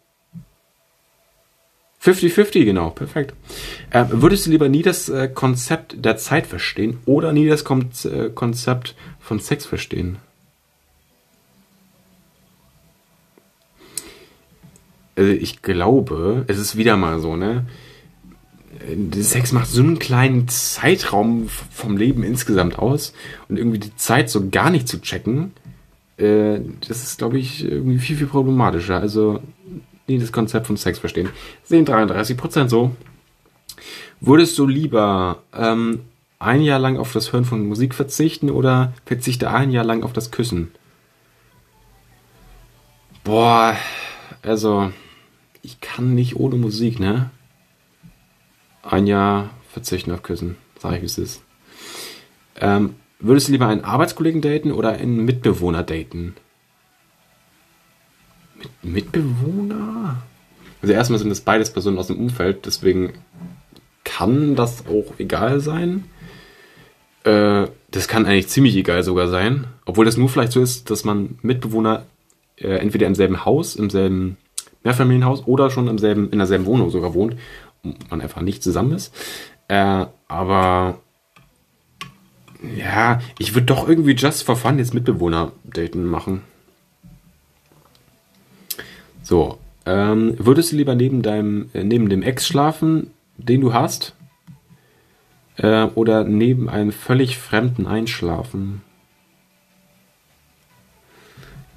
[2.03, 3.35] 50-50, genau, perfekt.
[3.91, 7.91] Äh, würdest du lieber nie das äh, Konzept der Zeit verstehen oder nie das Kon
[8.05, 10.19] äh, Konzept von Sex verstehen?
[15.17, 17.67] Also ich glaube, es ist wieder mal so, ne?
[19.21, 23.13] Sex macht so einen kleinen Zeitraum vom Leben insgesamt aus
[23.49, 25.53] und irgendwie die Zeit so gar nicht zu checken,
[26.17, 28.99] äh, das ist, glaube ich, irgendwie viel, viel problematischer.
[29.01, 29.41] Also
[30.09, 31.29] die das Konzept von Sex verstehen.
[31.65, 32.97] Sehen 33% so.
[34.21, 36.01] Würdest du lieber ähm,
[36.39, 40.13] ein Jahr lang auf das Hören von Musik verzichten oder verzichte ein Jahr lang auf
[40.13, 40.73] das Küssen?
[43.23, 43.77] Boah,
[44.43, 44.91] also
[45.63, 47.31] ich kann nicht ohne Musik, ne?
[48.89, 51.43] Ein Jahr verzichten auf Küssen, sag ich wie es ist.
[52.59, 56.35] Ähm, würdest du lieber einen Arbeitskollegen daten oder einen Mitbewohner daten?
[58.57, 60.23] Mit Mitbewohner?
[60.81, 63.13] Also erstmal sind es beides Personen aus dem Umfeld, deswegen
[64.05, 66.05] kann das auch egal sein.
[67.25, 69.67] Äh, das kann eigentlich ziemlich egal sogar sein.
[69.85, 72.07] Obwohl das nur vielleicht so ist, dass man Mitbewohner
[72.57, 74.39] äh, entweder im selben Haus, im selben
[74.83, 77.37] Mehrfamilienhaus oder schon im selben, in derselben Wohnung sogar wohnt
[77.83, 79.15] man einfach nicht zusammen ist.
[79.69, 81.01] Äh, aber
[82.77, 86.43] ja, ich würde doch irgendwie just for fun jetzt Mitbewohner daten machen.
[89.23, 94.15] So, ähm, würdest du lieber neben deinem, äh, neben dem Ex schlafen, den du hast,
[95.57, 98.83] äh, oder neben einem völlig Fremden einschlafen?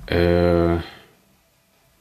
[0.08, 0.78] Äh,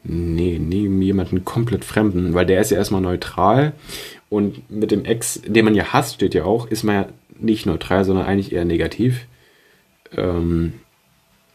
[0.03, 3.73] nee, neben jemanden komplett Fremden, weil der ist ja erstmal neutral
[4.29, 7.09] und mit dem Ex, den man ja hasst, steht ja auch, ist man ja
[7.39, 9.27] nicht neutral, sondern eigentlich eher negativ.
[10.17, 10.75] Ähm,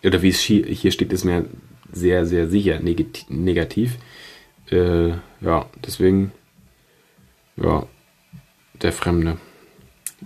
[0.03, 1.45] oder wie es hier steht, ist mir
[1.91, 3.97] sehr, sehr sicher negativ.
[4.69, 5.10] Äh,
[5.41, 6.31] ja, deswegen,
[7.58, 7.88] ja,
[8.81, 9.38] der Fremde.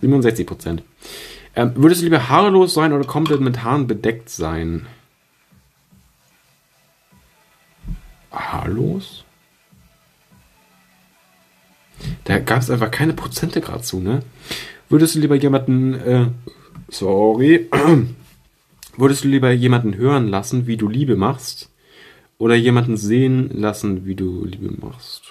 [0.01, 0.83] 67 Prozent.
[1.55, 4.87] Ähm, würdest du lieber haarlos sein oder komplett mit Haaren bedeckt sein?
[8.31, 9.23] Haarlos?
[12.23, 14.21] Da gab es einfach keine Prozente gerade zu, ne?
[14.87, 16.27] Würdest du lieber jemanden, äh,
[16.89, 17.69] sorry,
[18.99, 21.69] Würdest du lieber jemanden hören lassen, wie du Liebe machst,
[22.37, 25.23] oder jemanden sehen lassen, wie du Liebe machst?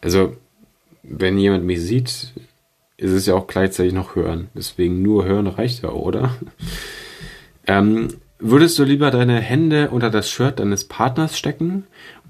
[0.00, 0.36] Also,
[1.04, 2.32] wenn jemand mich sieht,
[2.96, 4.48] ist es ja auch gleichzeitig noch hören.
[4.54, 6.36] Deswegen nur hören reicht ja, oder?
[7.64, 8.08] Ähm,
[8.42, 11.86] würdest du lieber deine Hände unter das Shirt deines Partners stecken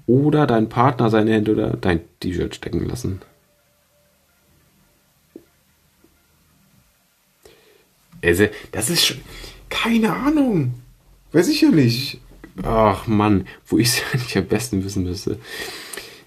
[0.07, 3.21] oder deinen Partner seine Hände unter dein T-Shirt stecken lassen?
[8.23, 9.17] Also, das ist schon.
[9.69, 10.75] Keine Ahnung.
[11.33, 12.21] Weiß ich ja nicht.
[12.61, 15.39] Ach Mann, wo ich es eigentlich am besten wissen müsste.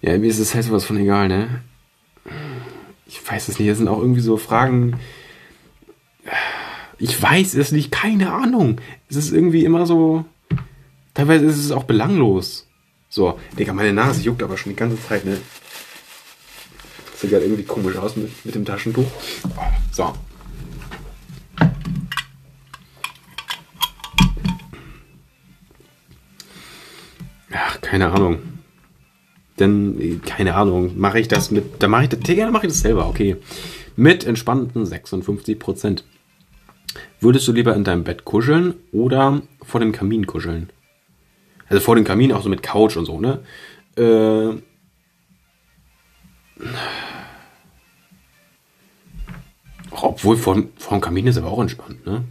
[0.03, 1.63] Ja, mir ist es halt sowas von egal, ne?
[3.07, 3.71] Ich weiß es nicht.
[3.71, 4.99] Das sind auch irgendwie so Fragen.
[6.99, 8.81] Ich weiß es nicht, keine Ahnung.
[9.09, 10.25] Es ist irgendwie immer so.
[11.15, 12.67] Teilweise ist es auch belanglos.
[13.09, 15.39] So, Digga, meine Nase juckt aber schon die ganze Zeit, ne?
[17.13, 19.07] Das sieht gerade irgendwie komisch aus mit, mit dem Taschentuch.
[19.93, 20.13] So,
[27.57, 28.39] Ach, keine Ahnung.
[29.59, 32.73] Denn, keine Ahnung, mache ich das mit, da mache ich das, Digga, dann mache ich
[32.73, 33.37] das selber, okay.
[33.97, 36.05] Mit entspannten 56 Prozent.
[37.21, 40.71] Würdest du lieber in deinem Bett kuscheln oder vor dem Kamin kuscheln?
[41.69, 43.41] Also vor dem Kamin auch so mit Couch und so, ne?
[43.97, 44.61] Äh,
[49.91, 52.25] obwohl vor, vor dem Kamin ist aber auch entspannt, ne?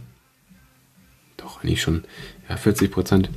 [1.36, 2.04] Doch, eigentlich schon.
[2.48, 3.30] Ja, 40 Prozent.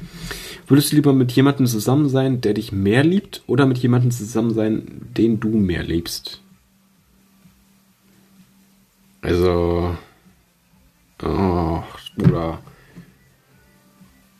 [0.67, 4.53] Würdest du lieber mit jemandem zusammen sein, der dich mehr liebt, oder mit jemandem zusammen
[4.53, 6.41] sein, den du mehr liebst?
[9.21, 9.97] Also.
[11.23, 11.83] Oh,
[12.17, 12.61] oder.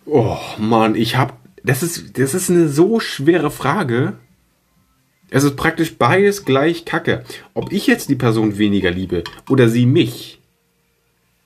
[0.06, 1.38] Oh, Mann, ich hab.
[1.64, 4.18] Das ist, das ist eine so schwere Frage.
[5.30, 7.24] Es ist praktisch beides gleich kacke.
[7.54, 10.40] Ob ich jetzt die Person weniger liebe oder sie mich,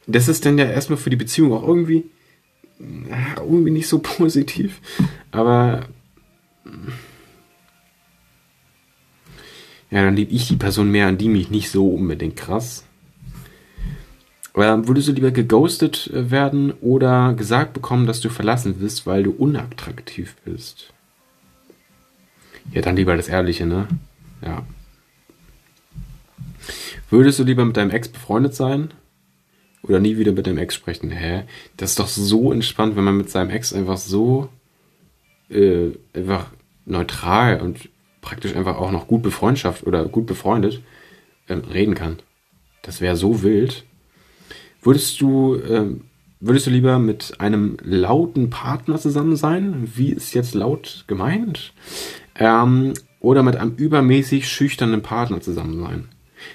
[0.07, 2.05] das ist dann ja erstmal für die Beziehung auch irgendwie,
[3.37, 4.79] irgendwie nicht so positiv.
[5.31, 5.87] Aber
[9.91, 12.85] ja, dann liebe ich die Person mehr, an die mich nicht so unbedingt krass.
[14.53, 19.31] Würdest du lieber geghostet äh, werden oder gesagt bekommen, dass du verlassen wirst, weil du
[19.31, 20.93] unattraktiv bist?
[22.71, 23.87] Ja, dann lieber das Ehrliche, ne?
[24.41, 24.63] Ja.
[27.09, 28.91] Würdest du lieber mit deinem Ex befreundet sein?
[29.81, 31.11] Oder nie wieder mit deinem Ex sprechen?
[31.11, 31.43] Hä?
[31.75, 34.49] Das ist doch so entspannt, wenn man mit seinem Ex einfach so
[35.49, 36.51] äh, einfach
[36.85, 37.89] neutral und
[38.21, 40.81] praktisch einfach auch noch gut befreundschaft oder gut befreundet
[41.47, 42.19] äh, reden kann.
[42.81, 43.83] Das wäre so wild.
[44.83, 45.85] Würdest du, äh,
[46.39, 49.89] würdest du lieber mit einem lauten Partner zusammen sein?
[49.95, 51.73] Wie ist jetzt laut gemeint?
[52.35, 56.09] Ähm, oder mit einem übermäßig schüchternen Partner zusammen sein?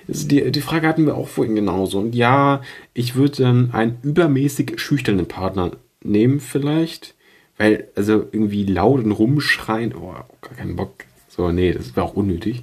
[0.07, 1.99] Die, die Frage hatten wir auch vorhin genauso.
[1.99, 2.61] Und ja,
[2.93, 7.14] ich würde ähm, einen übermäßig schüchternen Partner nehmen vielleicht.
[7.57, 11.05] Weil, also irgendwie laut und rumschreien, oh, gar keinen Bock.
[11.29, 12.62] So, nee, das wäre auch unnötig.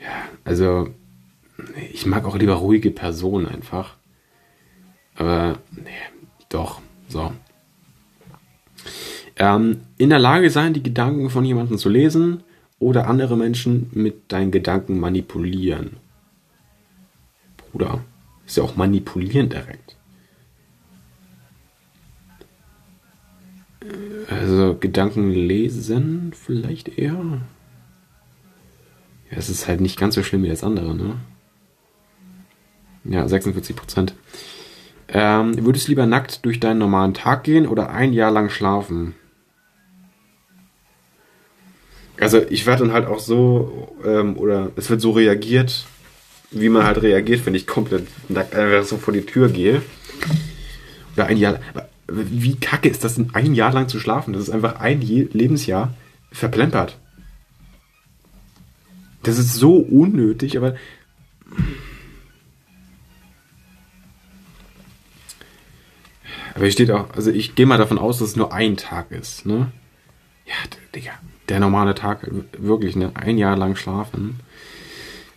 [0.00, 0.88] Ja, also
[1.92, 3.96] ich mag auch lieber ruhige Personen einfach.
[5.16, 5.90] Aber nee,
[6.48, 7.32] doch, so.
[9.36, 12.42] Ähm, in der Lage sein, die Gedanken von jemandem zu lesen
[12.78, 15.96] oder andere Menschen mit deinen Gedanken manipulieren.
[17.56, 18.04] Bruder,
[18.46, 19.96] ist ja auch manipulieren direkt.
[24.28, 27.42] Also Gedanken lesen vielleicht eher.
[29.30, 31.16] Ja, es ist halt nicht ganz so schlimm wie das andere, ne?
[33.04, 34.14] Ja, 46 Prozent.
[35.16, 39.14] Ähm, würdest du lieber nackt durch deinen normalen Tag gehen oder ein Jahr lang schlafen?
[42.18, 45.86] Also ich werde dann halt auch so, ähm, oder es wird so reagiert,
[46.50, 49.82] wie man halt reagiert, wenn ich komplett nackt einfach so vor die Tür gehe.
[51.14, 51.60] Oder ein Jahr.
[52.08, 54.32] Wie kacke ist das, ein Jahr lang zu schlafen?
[54.32, 55.94] Das ist einfach ein Lebensjahr
[56.32, 56.98] verplempert.
[59.22, 60.74] Das ist so unnötig, aber
[66.54, 69.10] Aber hier steht auch, also ich gehe mal davon aus, dass es nur ein Tag
[69.10, 69.72] ist, ne?
[70.46, 70.54] Ja,
[70.94, 71.12] Digga,
[71.48, 73.10] der normale Tag, wirklich, ne?
[73.14, 74.40] Ein Jahr lang schlafen.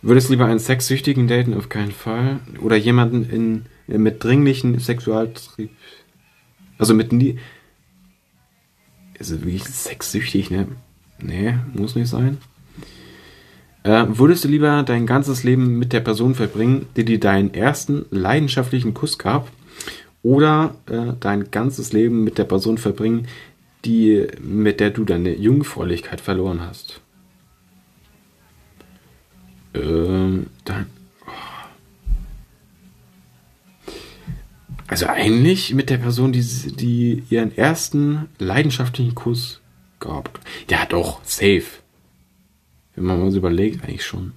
[0.00, 1.54] Würdest du lieber einen Sexsüchtigen daten?
[1.54, 2.38] Auf keinen Fall.
[2.60, 3.66] Oder jemanden in,
[4.00, 5.70] mit dringlichen Sexualtrieb.
[6.78, 7.38] Also mit nie.
[9.18, 10.68] Also wirklich sexsüchtig, ne?
[11.20, 12.38] Nee, muss nicht sein.
[13.82, 18.06] Äh, würdest du lieber dein ganzes Leben mit der Person verbringen, die dir deinen ersten
[18.10, 19.50] leidenschaftlichen Kuss gab?
[20.22, 23.28] Oder äh, dein ganzes Leben mit der Person verbringen,
[23.84, 27.00] die, mit der du deine Jungfräulichkeit verloren hast.
[29.74, 30.86] Ähm, dann.
[31.26, 31.30] Oh.
[34.88, 39.60] Also eigentlich mit der Person, die, die ihren ersten leidenschaftlichen Kuss
[40.00, 40.40] gab.
[40.70, 41.64] Ja, doch, safe.
[42.94, 44.32] Wenn man mal so überlegt, eigentlich schon.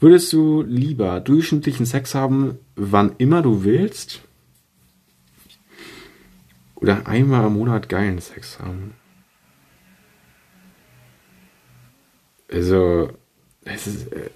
[0.00, 4.22] Würdest du lieber durchschnittlichen Sex haben, wann immer du willst?
[6.82, 8.94] Oder einmal im Monat geilen Sex haben.
[12.50, 13.10] Also,
[13.64, 14.12] es ist.
[14.12, 14.30] Äh,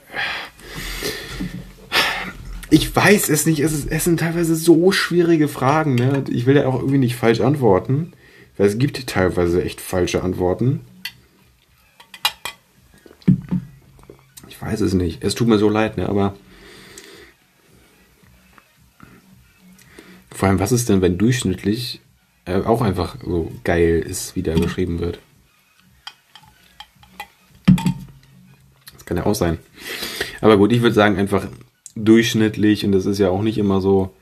[2.70, 3.59] ich weiß es nicht.
[3.59, 5.97] Es, ist, es sind teilweise so schwierige Fragen.
[5.97, 6.22] Ne?
[6.28, 8.12] Ich will ja auch irgendwie nicht falsch antworten.
[8.57, 10.82] Weil es gibt teilweise echt falsche Antworten.
[14.47, 15.24] Ich weiß es nicht.
[15.24, 16.09] Es tut mir so leid, ne?
[16.09, 16.36] aber.
[20.30, 22.01] Vor allem, was ist denn, wenn durchschnittlich
[22.47, 25.18] äh, auch einfach so geil ist, wie da beschrieben wird.
[28.94, 29.59] Das kann ja auch sein.
[30.40, 31.47] Aber gut, ich würde sagen, einfach
[31.94, 34.14] durchschnittlich und das ist ja auch nicht immer so.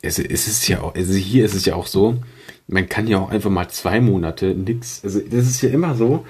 [0.00, 2.22] Es, es ist ja auch, also hier ist es ja auch so,
[2.68, 5.02] man kann ja auch einfach mal zwei Monate nix.
[5.02, 6.26] Also das ist ja immer so.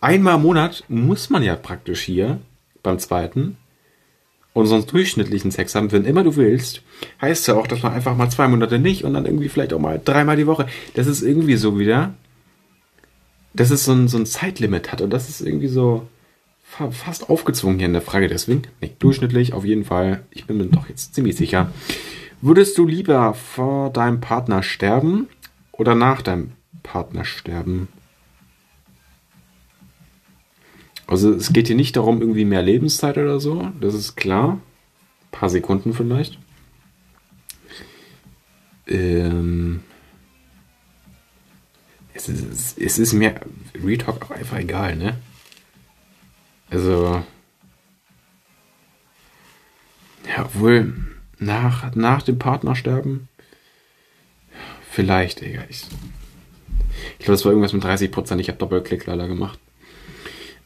[0.00, 2.40] Einmal im Monat muss man ja praktisch hier
[2.82, 3.56] beim zweiten.
[4.62, 6.82] Sonst durchschnittlichen Sex haben, wenn immer du willst,
[7.20, 9.80] heißt ja auch, dass man einfach mal zwei Monate nicht und dann irgendwie vielleicht auch
[9.80, 10.66] mal dreimal die Woche.
[10.94, 12.14] Das ist irgendwie so wieder,
[13.52, 16.06] dass es so ein, so ein Zeitlimit hat und das ist irgendwie so
[16.90, 18.28] fast aufgezwungen hier in der Frage.
[18.28, 20.24] Deswegen, nee, durchschnittlich auf jeden Fall.
[20.30, 21.72] Ich bin mir doch jetzt ziemlich sicher.
[22.40, 25.28] Würdest du lieber vor deinem Partner sterben
[25.72, 26.52] oder nach deinem
[26.82, 27.88] Partner sterben?
[31.06, 34.52] Also es geht hier nicht darum, irgendwie mehr Lebenszeit oder so, das ist klar.
[34.52, 36.38] Ein paar Sekunden vielleicht.
[38.86, 39.80] Ähm
[42.14, 43.40] es, ist, es ist mir
[43.82, 45.16] Retalk auch einfach egal, ne?
[46.70, 47.22] Also.
[50.28, 50.94] Ja, wohl
[51.38, 53.28] nach, nach dem Partnersterben.
[54.90, 55.64] Vielleicht, Digga.
[55.68, 55.86] Ich,
[57.18, 58.38] ich glaube, das war irgendwas mit 30%.
[58.38, 59.58] Ich habe Doppelklick leider gemacht.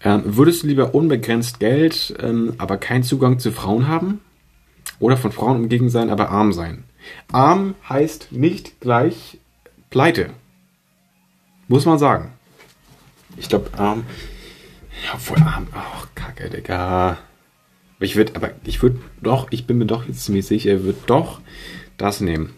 [0.03, 4.21] Ähm, würdest du lieber unbegrenzt Geld, ähm, aber keinen Zugang zu Frauen haben?
[5.01, 6.85] Oder von Frauen umgegen sein, aber arm sein?
[7.33, 9.39] Arm heißt nicht gleich
[9.91, 10.31] pleite.
[11.69, 12.33] Muss man sagen.
[13.37, 14.05] Ich glaube, arm.
[15.19, 15.69] Voll arm.
[15.73, 17.19] Ach, kacke, Digga.
[18.01, 21.11] Ich würde, aber ich würde doch, ich bin mir doch jetzt ziemlich sicher, er wird
[21.11, 21.41] doch
[21.97, 22.55] das nehmen.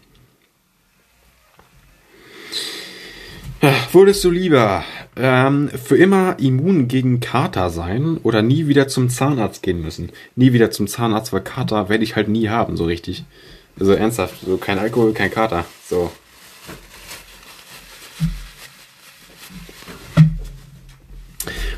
[3.62, 4.84] Ja, würdest du lieber
[5.20, 10.10] ähm, für immer immun gegen Kater sein oder nie wieder zum Zahnarzt gehen müssen?
[10.36, 13.24] Nie wieder zum Zahnarzt, weil Kater werde ich halt nie haben, so richtig.
[13.78, 15.64] Also ernsthaft, so kein Alkohol, kein Kater.
[15.86, 16.10] So.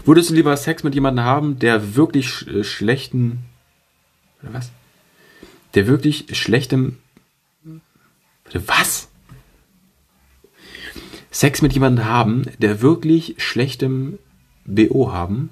[0.05, 3.45] Würdest du lieber Sex mit jemandem haben, der wirklich sch äh, schlechten.
[4.43, 4.73] Oder was?
[5.75, 6.99] Der wirklich schlechtem.
[8.53, 9.09] Was?
[11.33, 14.19] Sex mit jemandem haben, der wirklich schlechtem
[14.67, 15.51] BO haben.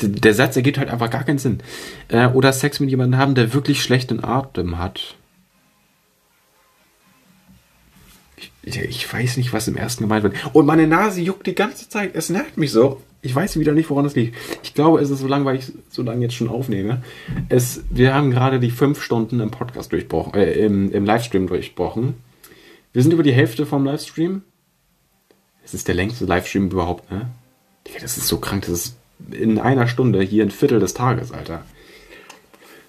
[0.00, 1.60] Der Satz ergibt halt einfach gar keinen Sinn.
[2.08, 5.16] Äh, oder Sex mit jemandem haben, der wirklich schlechten Atem hat.
[8.62, 10.34] Ich, ich, weiß nicht, was im ersten gemeint wird.
[10.54, 12.14] Und meine Nase juckt die ganze Zeit.
[12.14, 13.02] Es nervt mich so.
[13.20, 14.36] Ich weiß wieder nicht, woran es liegt.
[14.62, 17.02] Ich glaube, es ist so lang, weil ich so lange jetzt schon aufnehme.
[17.50, 22.14] Es, wir haben gerade die fünf Stunden im Podcast durchbrochen, äh, im, im Livestream durchbrochen.
[22.92, 24.42] Wir sind über die Hälfte vom Livestream.
[25.64, 27.30] Es ist der längste Livestream überhaupt, ne?
[27.86, 28.62] Digga, das ist so krank.
[28.62, 28.96] Das ist
[29.30, 31.64] in einer Stunde hier ein Viertel des Tages, Alter.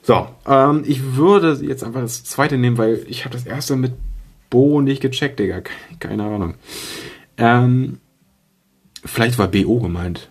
[0.01, 3.93] So, ähm, ich würde jetzt einfach das zweite nehmen, weil ich habe das erste mit
[4.49, 5.61] Bo nicht gecheckt, Digga.
[5.99, 6.55] Keine Ahnung.
[7.37, 7.99] Ähm,
[9.03, 10.29] vielleicht war BO gemeint.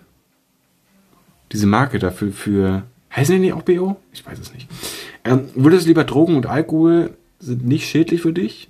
[1.52, 2.84] Diese Marke dafür für.
[3.14, 3.96] Heißen die nicht auch BO?
[4.12, 4.68] Ich weiß es nicht.
[5.24, 8.68] Ähm, würdest du lieber Drogen und Alkohol sind nicht schädlich für dich?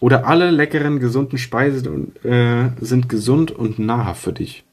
[0.00, 4.64] Oder alle leckeren, gesunden Speisen äh, sind gesund und nahrhaft für dich.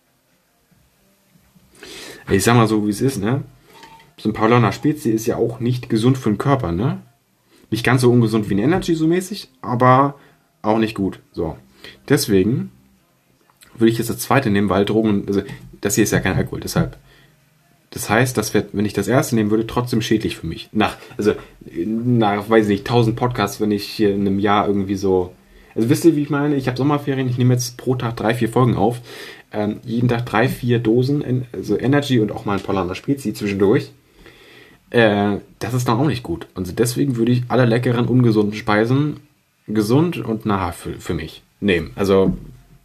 [2.30, 3.44] Ich sag mal so, wie es ist, ne?
[4.18, 7.02] So ein Paulaner Spezi ist ja auch nicht gesund für den Körper, ne?
[7.72, 10.16] Nicht ganz so ungesund wie ein Energy so mäßig, aber
[10.62, 11.20] auch nicht gut.
[11.32, 11.58] So.
[12.08, 12.72] Deswegen
[13.74, 15.42] würde ich jetzt das zweite nehmen, weil Drogen, also
[15.82, 16.98] das hier ist ja kein Alkohol, deshalb.
[17.96, 20.68] Das heißt, das wird, wenn ich das erste nehmen würde, trotzdem schädlich für mich.
[20.74, 21.32] Nach, also,
[21.74, 25.34] nach, weiß ich nicht, 1000 Podcasts, wenn ich hier in einem Jahr irgendwie so.
[25.76, 26.58] Also wisst ihr, wie ich meine?
[26.58, 29.00] Ich habe Sommerferien, ich nehme jetzt pro Tag drei, vier Folgen auf.
[29.54, 33.92] Ähm, jeden Tag drei, vier Dosen, also Energy und auch mal ein Polaner Spezi zwischendurch.
[34.90, 36.48] Äh, das ist dann auch nicht gut.
[36.54, 39.22] Und deswegen würde ich alle leckeren, ungesunden Speisen
[39.70, 41.92] gesund und nahrhaft für, für mich nehmen.
[41.96, 42.36] Also,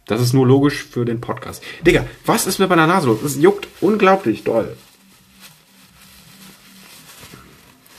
[0.07, 1.61] das ist nur logisch für den Podcast.
[1.85, 3.21] Digga, was ist mit meiner Nase los?
[3.23, 4.77] Es juckt unglaublich doll.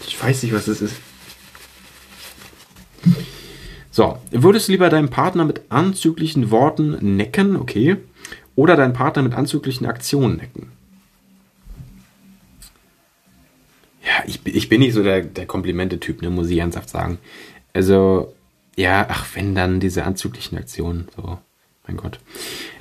[0.06, 0.96] Ich weiß nicht, was das ist.
[3.90, 7.98] So, würdest du lieber deinen Partner mit anzüglichen Worten necken, okay,
[8.54, 10.72] oder deinen Partner mit anzüglichen Aktionen necken?
[14.02, 17.18] Ja, ich, ich bin nicht so der, der Komplimente-Typ, ne, muss ich ernsthaft sagen.
[17.74, 18.34] Also,
[18.76, 21.38] ja, ach, wenn dann diese anzüglichen Aktionen, so,
[21.86, 22.18] mein Gott.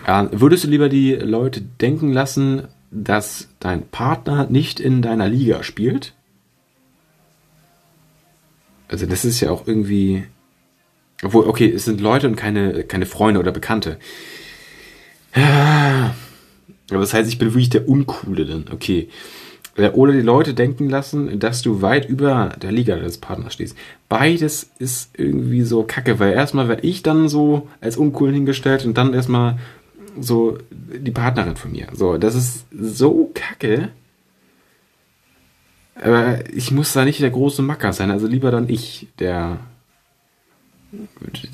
[0.07, 5.63] Äh, würdest du lieber die Leute denken lassen, dass dein Partner nicht in deiner Liga
[5.63, 6.13] spielt?
[8.91, 10.23] Also das ist ja auch irgendwie.
[11.23, 13.97] Obwohl, okay, es sind Leute und keine, keine Freunde oder Bekannte.
[15.33, 16.13] Aber
[16.89, 18.65] das heißt, ich bin wirklich der Uncoole dann.
[18.71, 19.09] Okay.
[19.75, 23.77] Äh, oder die Leute denken lassen, dass du weit über der Liga des Partners stehst.
[24.09, 28.97] Beides ist irgendwie so kacke, weil erstmal werde ich dann so als uncool hingestellt und
[28.97, 29.57] dann erstmal
[30.19, 31.87] so die Partnerin von mir.
[31.93, 33.89] So, das ist so kacke.
[35.95, 39.59] Aber ich muss da nicht der große Macker sein, also lieber dann ich, der,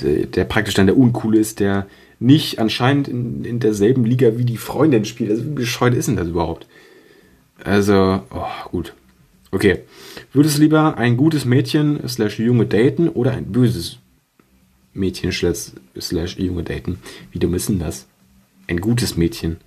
[0.02, 1.88] der, der praktisch dann der Uncoole ist, der
[2.20, 5.32] nicht anscheinend in, in derselben Liga wie die Freundin spielt.
[5.32, 6.68] Also wie bescheuert ist denn das überhaupt?
[7.64, 8.94] Also, oh, gut.
[9.52, 9.80] Okay.
[10.34, 13.98] Würdest du lieber ein gutes Mädchen slash Junge daten oder ein böses
[14.94, 17.00] Mädchen slash, Junge daten?
[17.32, 18.08] Wie dumm ist denn das?
[18.68, 19.58] Ein gutes Mädchen.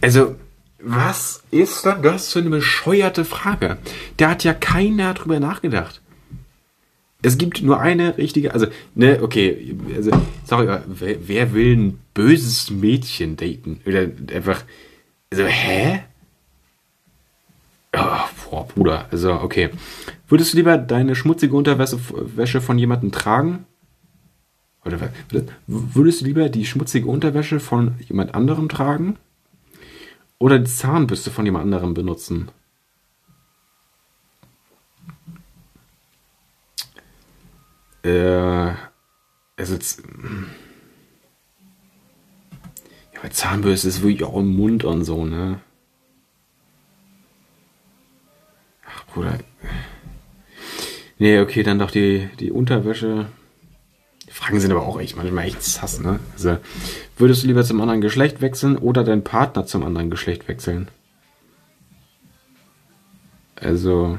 [0.00, 0.36] Also,
[0.82, 3.78] was ist denn das für eine bescheuerte Frage?
[4.16, 6.00] Da hat ja keiner drüber nachgedacht.
[7.22, 10.10] Es gibt nur eine richtige, also, ne, okay, also,
[10.44, 13.80] sorry, aber wer, wer will ein böses Mädchen daten?
[13.84, 14.64] Oder einfach,
[15.30, 16.04] also, hä?
[17.94, 19.68] Oh, boah, Bruder, also, okay.
[20.28, 23.66] Würdest du lieber deine schmutzige Unterwäsche von jemandem tragen?
[24.84, 24.98] Oder
[25.66, 29.18] würdest du lieber die schmutzige Unterwäsche von jemand anderem tragen?
[30.40, 32.50] Oder die Zahnbürste von jemand anderem benutzen?
[38.02, 38.72] Äh,
[39.56, 40.02] also jetzt,
[43.12, 45.60] ja, bei Zahnbürste ist wirklich auch im Mund und so, ne?
[48.86, 49.38] Ach, Bruder.
[51.18, 53.26] Nee, okay, dann doch die, die Unterwäsche.
[54.40, 56.18] Fragen sind aber auch echt manchmal echt sass, ne?
[56.32, 56.56] Also,
[57.18, 60.88] würdest du lieber zum anderen Geschlecht wechseln oder deinen Partner zum anderen Geschlecht wechseln?
[63.56, 64.16] Also,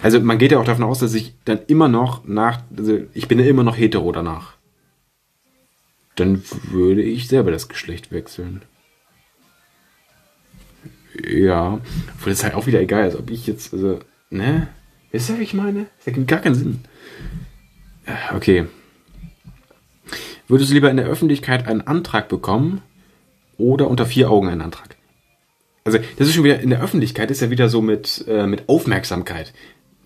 [0.00, 3.28] also man geht ja auch davon aus, dass ich dann immer noch nach, also ich
[3.28, 4.54] bin ja immer noch hetero danach.
[6.16, 8.62] Dann würde ich selber das Geschlecht wechseln.
[11.22, 11.78] Ja,
[12.14, 13.98] obwohl es halt auch wieder egal ist, ob ich jetzt, also,
[14.30, 14.68] ne?
[15.10, 15.86] Wisst ihr, was ich meine?
[15.98, 16.84] Das ergibt gar keinen Sinn.
[18.34, 18.66] Okay.
[20.48, 22.82] Würdest du lieber in der Öffentlichkeit einen Antrag bekommen
[23.58, 24.96] oder unter vier Augen einen Antrag?
[25.84, 28.68] Also, das ist schon wieder in der Öffentlichkeit, ist ja wieder so mit, äh, mit
[28.68, 29.52] Aufmerksamkeit.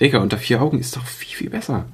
[0.01, 1.87] Digga, unter vier Augen ist doch viel, viel besser.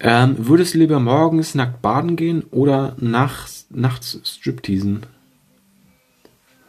[0.00, 5.06] Ähm, würdest du lieber morgens nackt baden gehen oder nachts, nachts Stripteasen?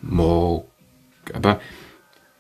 [0.02, 0.68] Mo.
[1.34, 1.60] Aber,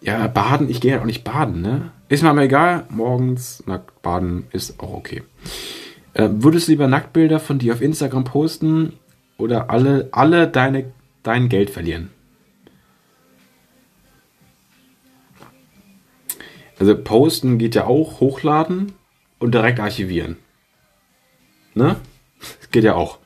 [0.01, 1.91] ja, baden, ich gehe halt auch nicht baden, ne?
[2.13, 5.23] Ist mir aber egal, morgens nackt baden ist auch okay.
[6.13, 8.99] Äh, würdest du lieber Nacktbilder von dir auf Instagram posten
[9.39, 10.93] oder alle, alle deine,
[11.23, 12.11] dein Geld verlieren?
[16.77, 18.91] Also posten geht ja auch, hochladen
[19.39, 20.37] und direkt archivieren.
[21.73, 21.95] Ne?
[22.59, 23.17] Das geht ja auch.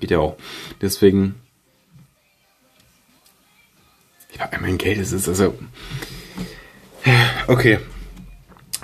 [0.00, 0.34] Geht ja auch.
[0.80, 1.36] Deswegen.
[4.40, 5.54] Ja, mein Geld ist es also.
[7.46, 7.78] Okay.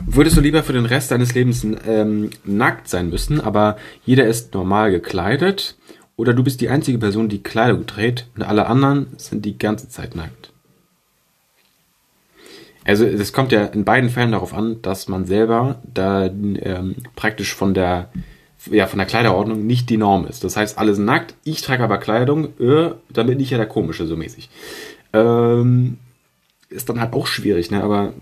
[0.05, 4.53] Würdest du lieber für den Rest deines Lebens ähm, nackt sein müssen, aber jeder ist
[4.53, 5.77] normal gekleidet?
[6.17, 9.89] Oder du bist die einzige Person, die Kleidung trägt und alle anderen sind die ganze
[9.89, 10.53] Zeit nackt.
[12.85, 17.55] Also es kommt ja in beiden Fällen darauf an, dass man selber da ähm, praktisch
[17.55, 18.11] von der
[18.71, 20.45] ja von der Kleiderordnung nicht die Norm ist.
[20.45, 24.07] Das heißt, alle sind nackt, ich trage aber Kleidung, äh, damit nicht ja der komische
[24.07, 24.49] so mäßig.
[25.13, 25.99] Ähm,
[26.69, 27.83] ist dann halt auch schwierig, ne?
[27.83, 28.13] Aber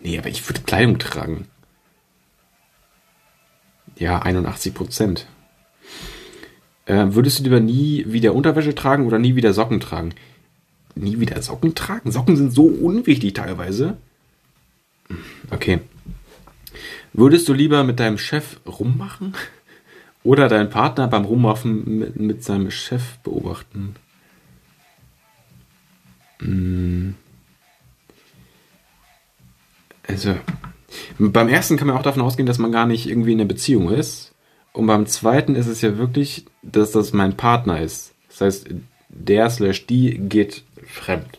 [0.00, 1.46] nee, aber ich würde Kleidung tragen.
[3.96, 5.26] Ja, 81 Prozent.
[6.86, 10.14] Äh, würdest du lieber nie wieder Unterwäsche tragen oder nie wieder Socken tragen?
[10.94, 12.10] Nie wieder Socken tragen?
[12.10, 13.96] Socken sind so unwichtig teilweise.
[15.50, 15.80] Okay.
[17.12, 19.34] Würdest du lieber mit deinem Chef rummachen
[20.24, 23.94] oder deinen Partner beim Rummachen mit, mit seinem Chef beobachten?
[26.42, 27.14] Hm.
[30.06, 30.34] Also,
[31.18, 33.90] beim ersten kann man auch davon ausgehen, dass man gar nicht irgendwie in einer Beziehung
[33.90, 34.32] ist.
[34.72, 38.14] Und beim zweiten ist es ja wirklich, dass das mein Partner ist.
[38.28, 38.66] Das heißt,
[39.08, 41.38] der slash die geht fremd.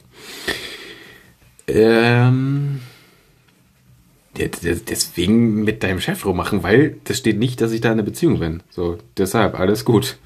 [1.68, 2.82] Ähm,
[4.36, 8.40] deswegen mit deinem Chef rummachen, weil das steht nicht, dass ich da in einer Beziehung
[8.40, 8.62] bin.
[8.70, 10.18] So, deshalb, alles gut.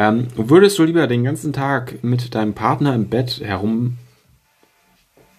[0.00, 3.98] Ähm, würdest du lieber den ganzen Tag mit deinem Partner im Bett herum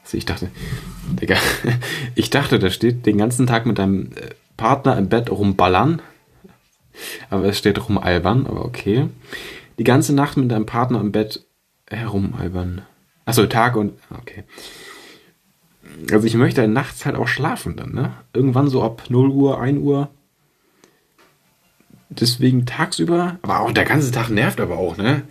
[0.03, 0.49] also ich dachte,
[1.21, 1.37] Digga,
[2.15, 6.01] ich dachte, da steht den ganzen Tag mit deinem äh, Partner im Bett rumballern.
[7.29, 9.07] Aber es steht rumalbern, aber okay.
[9.79, 11.45] Die ganze Nacht mit deinem Partner im Bett
[11.89, 12.81] herumalbern.
[13.25, 13.93] Achso, Tag und.
[14.19, 14.43] Okay.
[16.11, 18.13] Also ich möchte nachts halt auch schlafen dann, ne?
[18.33, 20.09] Irgendwann so ab 0 Uhr, 1 Uhr.
[22.11, 23.39] Deswegen tagsüber.
[23.41, 25.23] Aber auch der ganze Tag nervt aber auch, ne?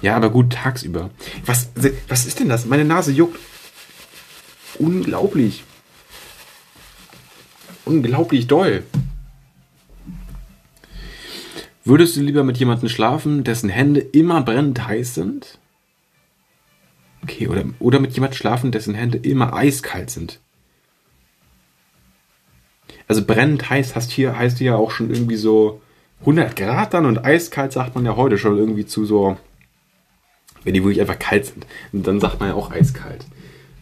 [0.00, 1.10] Ja, aber gut, tagsüber.
[1.44, 1.68] Was,
[2.08, 2.64] was ist denn das?
[2.64, 3.38] Meine Nase juckt.
[4.78, 5.62] Unglaublich.
[7.84, 8.82] Unglaublich doll.
[11.84, 15.58] Würdest du lieber mit jemandem schlafen, dessen Hände immer brennend heiß sind?
[17.22, 20.40] Okay, oder, oder mit jemandem schlafen, dessen Hände immer eiskalt sind?
[23.06, 25.81] Also brennend heiß heißt hier, heißt hier auch schon irgendwie so
[26.22, 29.36] 100 Grad dann und eiskalt sagt man ja heute schon irgendwie zu so,
[30.64, 31.66] wenn die wirklich einfach kalt sind.
[31.92, 33.26] Und dann sagt man ja auch eiskalt.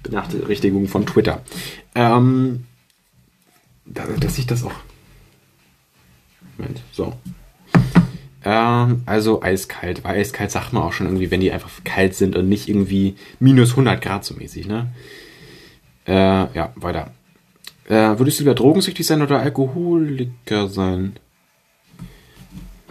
[0.03, 1.43] Benachrichtigung von Twitter.
[1.95, 2.65] Ähm,
[3.85, 4.73] dass ich das auch.
[6.57, 7.13] Moment, so.
[8.45, 10.03] Ähm, also eiskalt.
[10.05, 13.17] Weil eiskalt sagt man auch schon irgendwie, wenn die einfach kalt sind und nicht irgendwie
[13.39, 14.87] minus 100 Grad so mäßig, ne?
[16.07, 16.13] Äh,
[16.55, 17.13] ja, weiter.
[17.87, 21.17] Äh, würdest du lieber drogensüchtig sein oder Alkoholiker sein?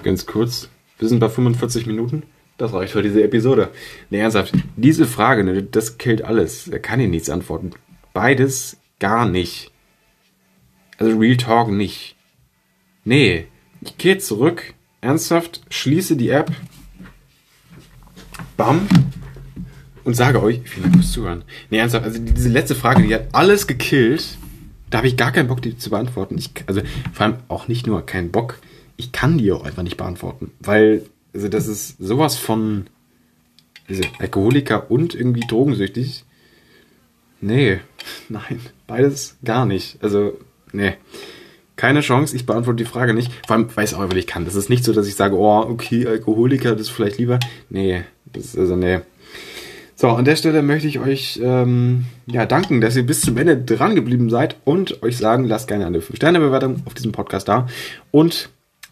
[0.04, 0.70] Ganz kurz.
[0.98, 2.24] Wir sind bei 45 Minuten.
[2.58, 3.70] Das reicht für diese Episode.
[4.10, 4.54] Ne, ernsthaft.
[4.76, 6.68] Diese Frage, ne, das killt alles.
[6.68, 7.72] Er kann hier nichts antworten.
[8.14, 9.72] Beides gar nicht.
[10.98, 12.16] Also Real Talk nicht.
[13.06, 13.48] Nee.
[13.82, 14.74] Ich gehe zurück.
[15.02, 15.62] Ernsthaft.
[15.70, 16.52] Schließe die App.
[18.58, 18.88] Bam.
[20.04, 21.44] Und sage euch, vielen Dank fürs Zuhören.
[21.70, 22.06] Nee, ernsthaft.
[22.06, 24.38] Also diese letzte Frage, die hat alles gekillt.
[24.90, 26.38] Da habe ich gar keinen Bock, die zu beantworten.
[26.38, 26.82] Ich, also
[27.14, 28.60] vor allem auch nicht nur keinen Bock.
[29.00, 30.52] Ich kann die auch einfach nicht beantworten.
[30.60, 32.88] Weil also das ist sowas von
[33.88, 36.26] also Alkoholiker und irgendwie drogensüchtig.
[37.42, 37.80] Nee,
[38.30, 39.98] nein, beides gar nicht.
[40.04, 40.38] Also,
[40.72, 40.94] nee.
[41.78, 43.32] Keine Chance, ich beantworte die Frage nicht.
[43.48, 44.44] Vor allem, weiß auch, weil ich kann.
[44.44, 47.40] Das ist nicht so, dass ich sage, oh, okay, Alkoholiker, das ist vielleicht lieber.
[47.70, 49.00] Nee, das ist also, nee.
[49.96, 53.58] So, an der Stelle möchte ich euch ähm, ja, danken, dass ihr bis zum Ende
[53.58, 57.68] dran geblieben seid und euch sagen, lasst gerne eine 5-Sterne-Bewertung auf diesem Podcast da.
[58.12, 58.50] Und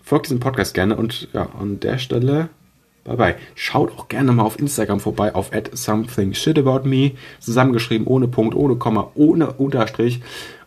[0.07, 2.49] folgt diesem Podcast gerne und ja, an der Stelle
[3.03, 3.35] bye bye.
[3.55, 8.27] Schaut auch gerne mal auf Instagram vorbei auf at something shit about me, zusammengeschrieben ohne
[8.27, 10.21] Punkt, ohne Komma, ohne Unterstrich.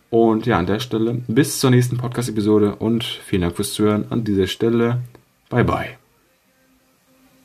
[0.09, 4.23] Und ja, an der Stelle bis zur nächsten Podcast-Episode und vielen Dank fürs Zuhören an
[4.23, 5.01] dieser Stelle.
[5.49, 6.00] Bye bye.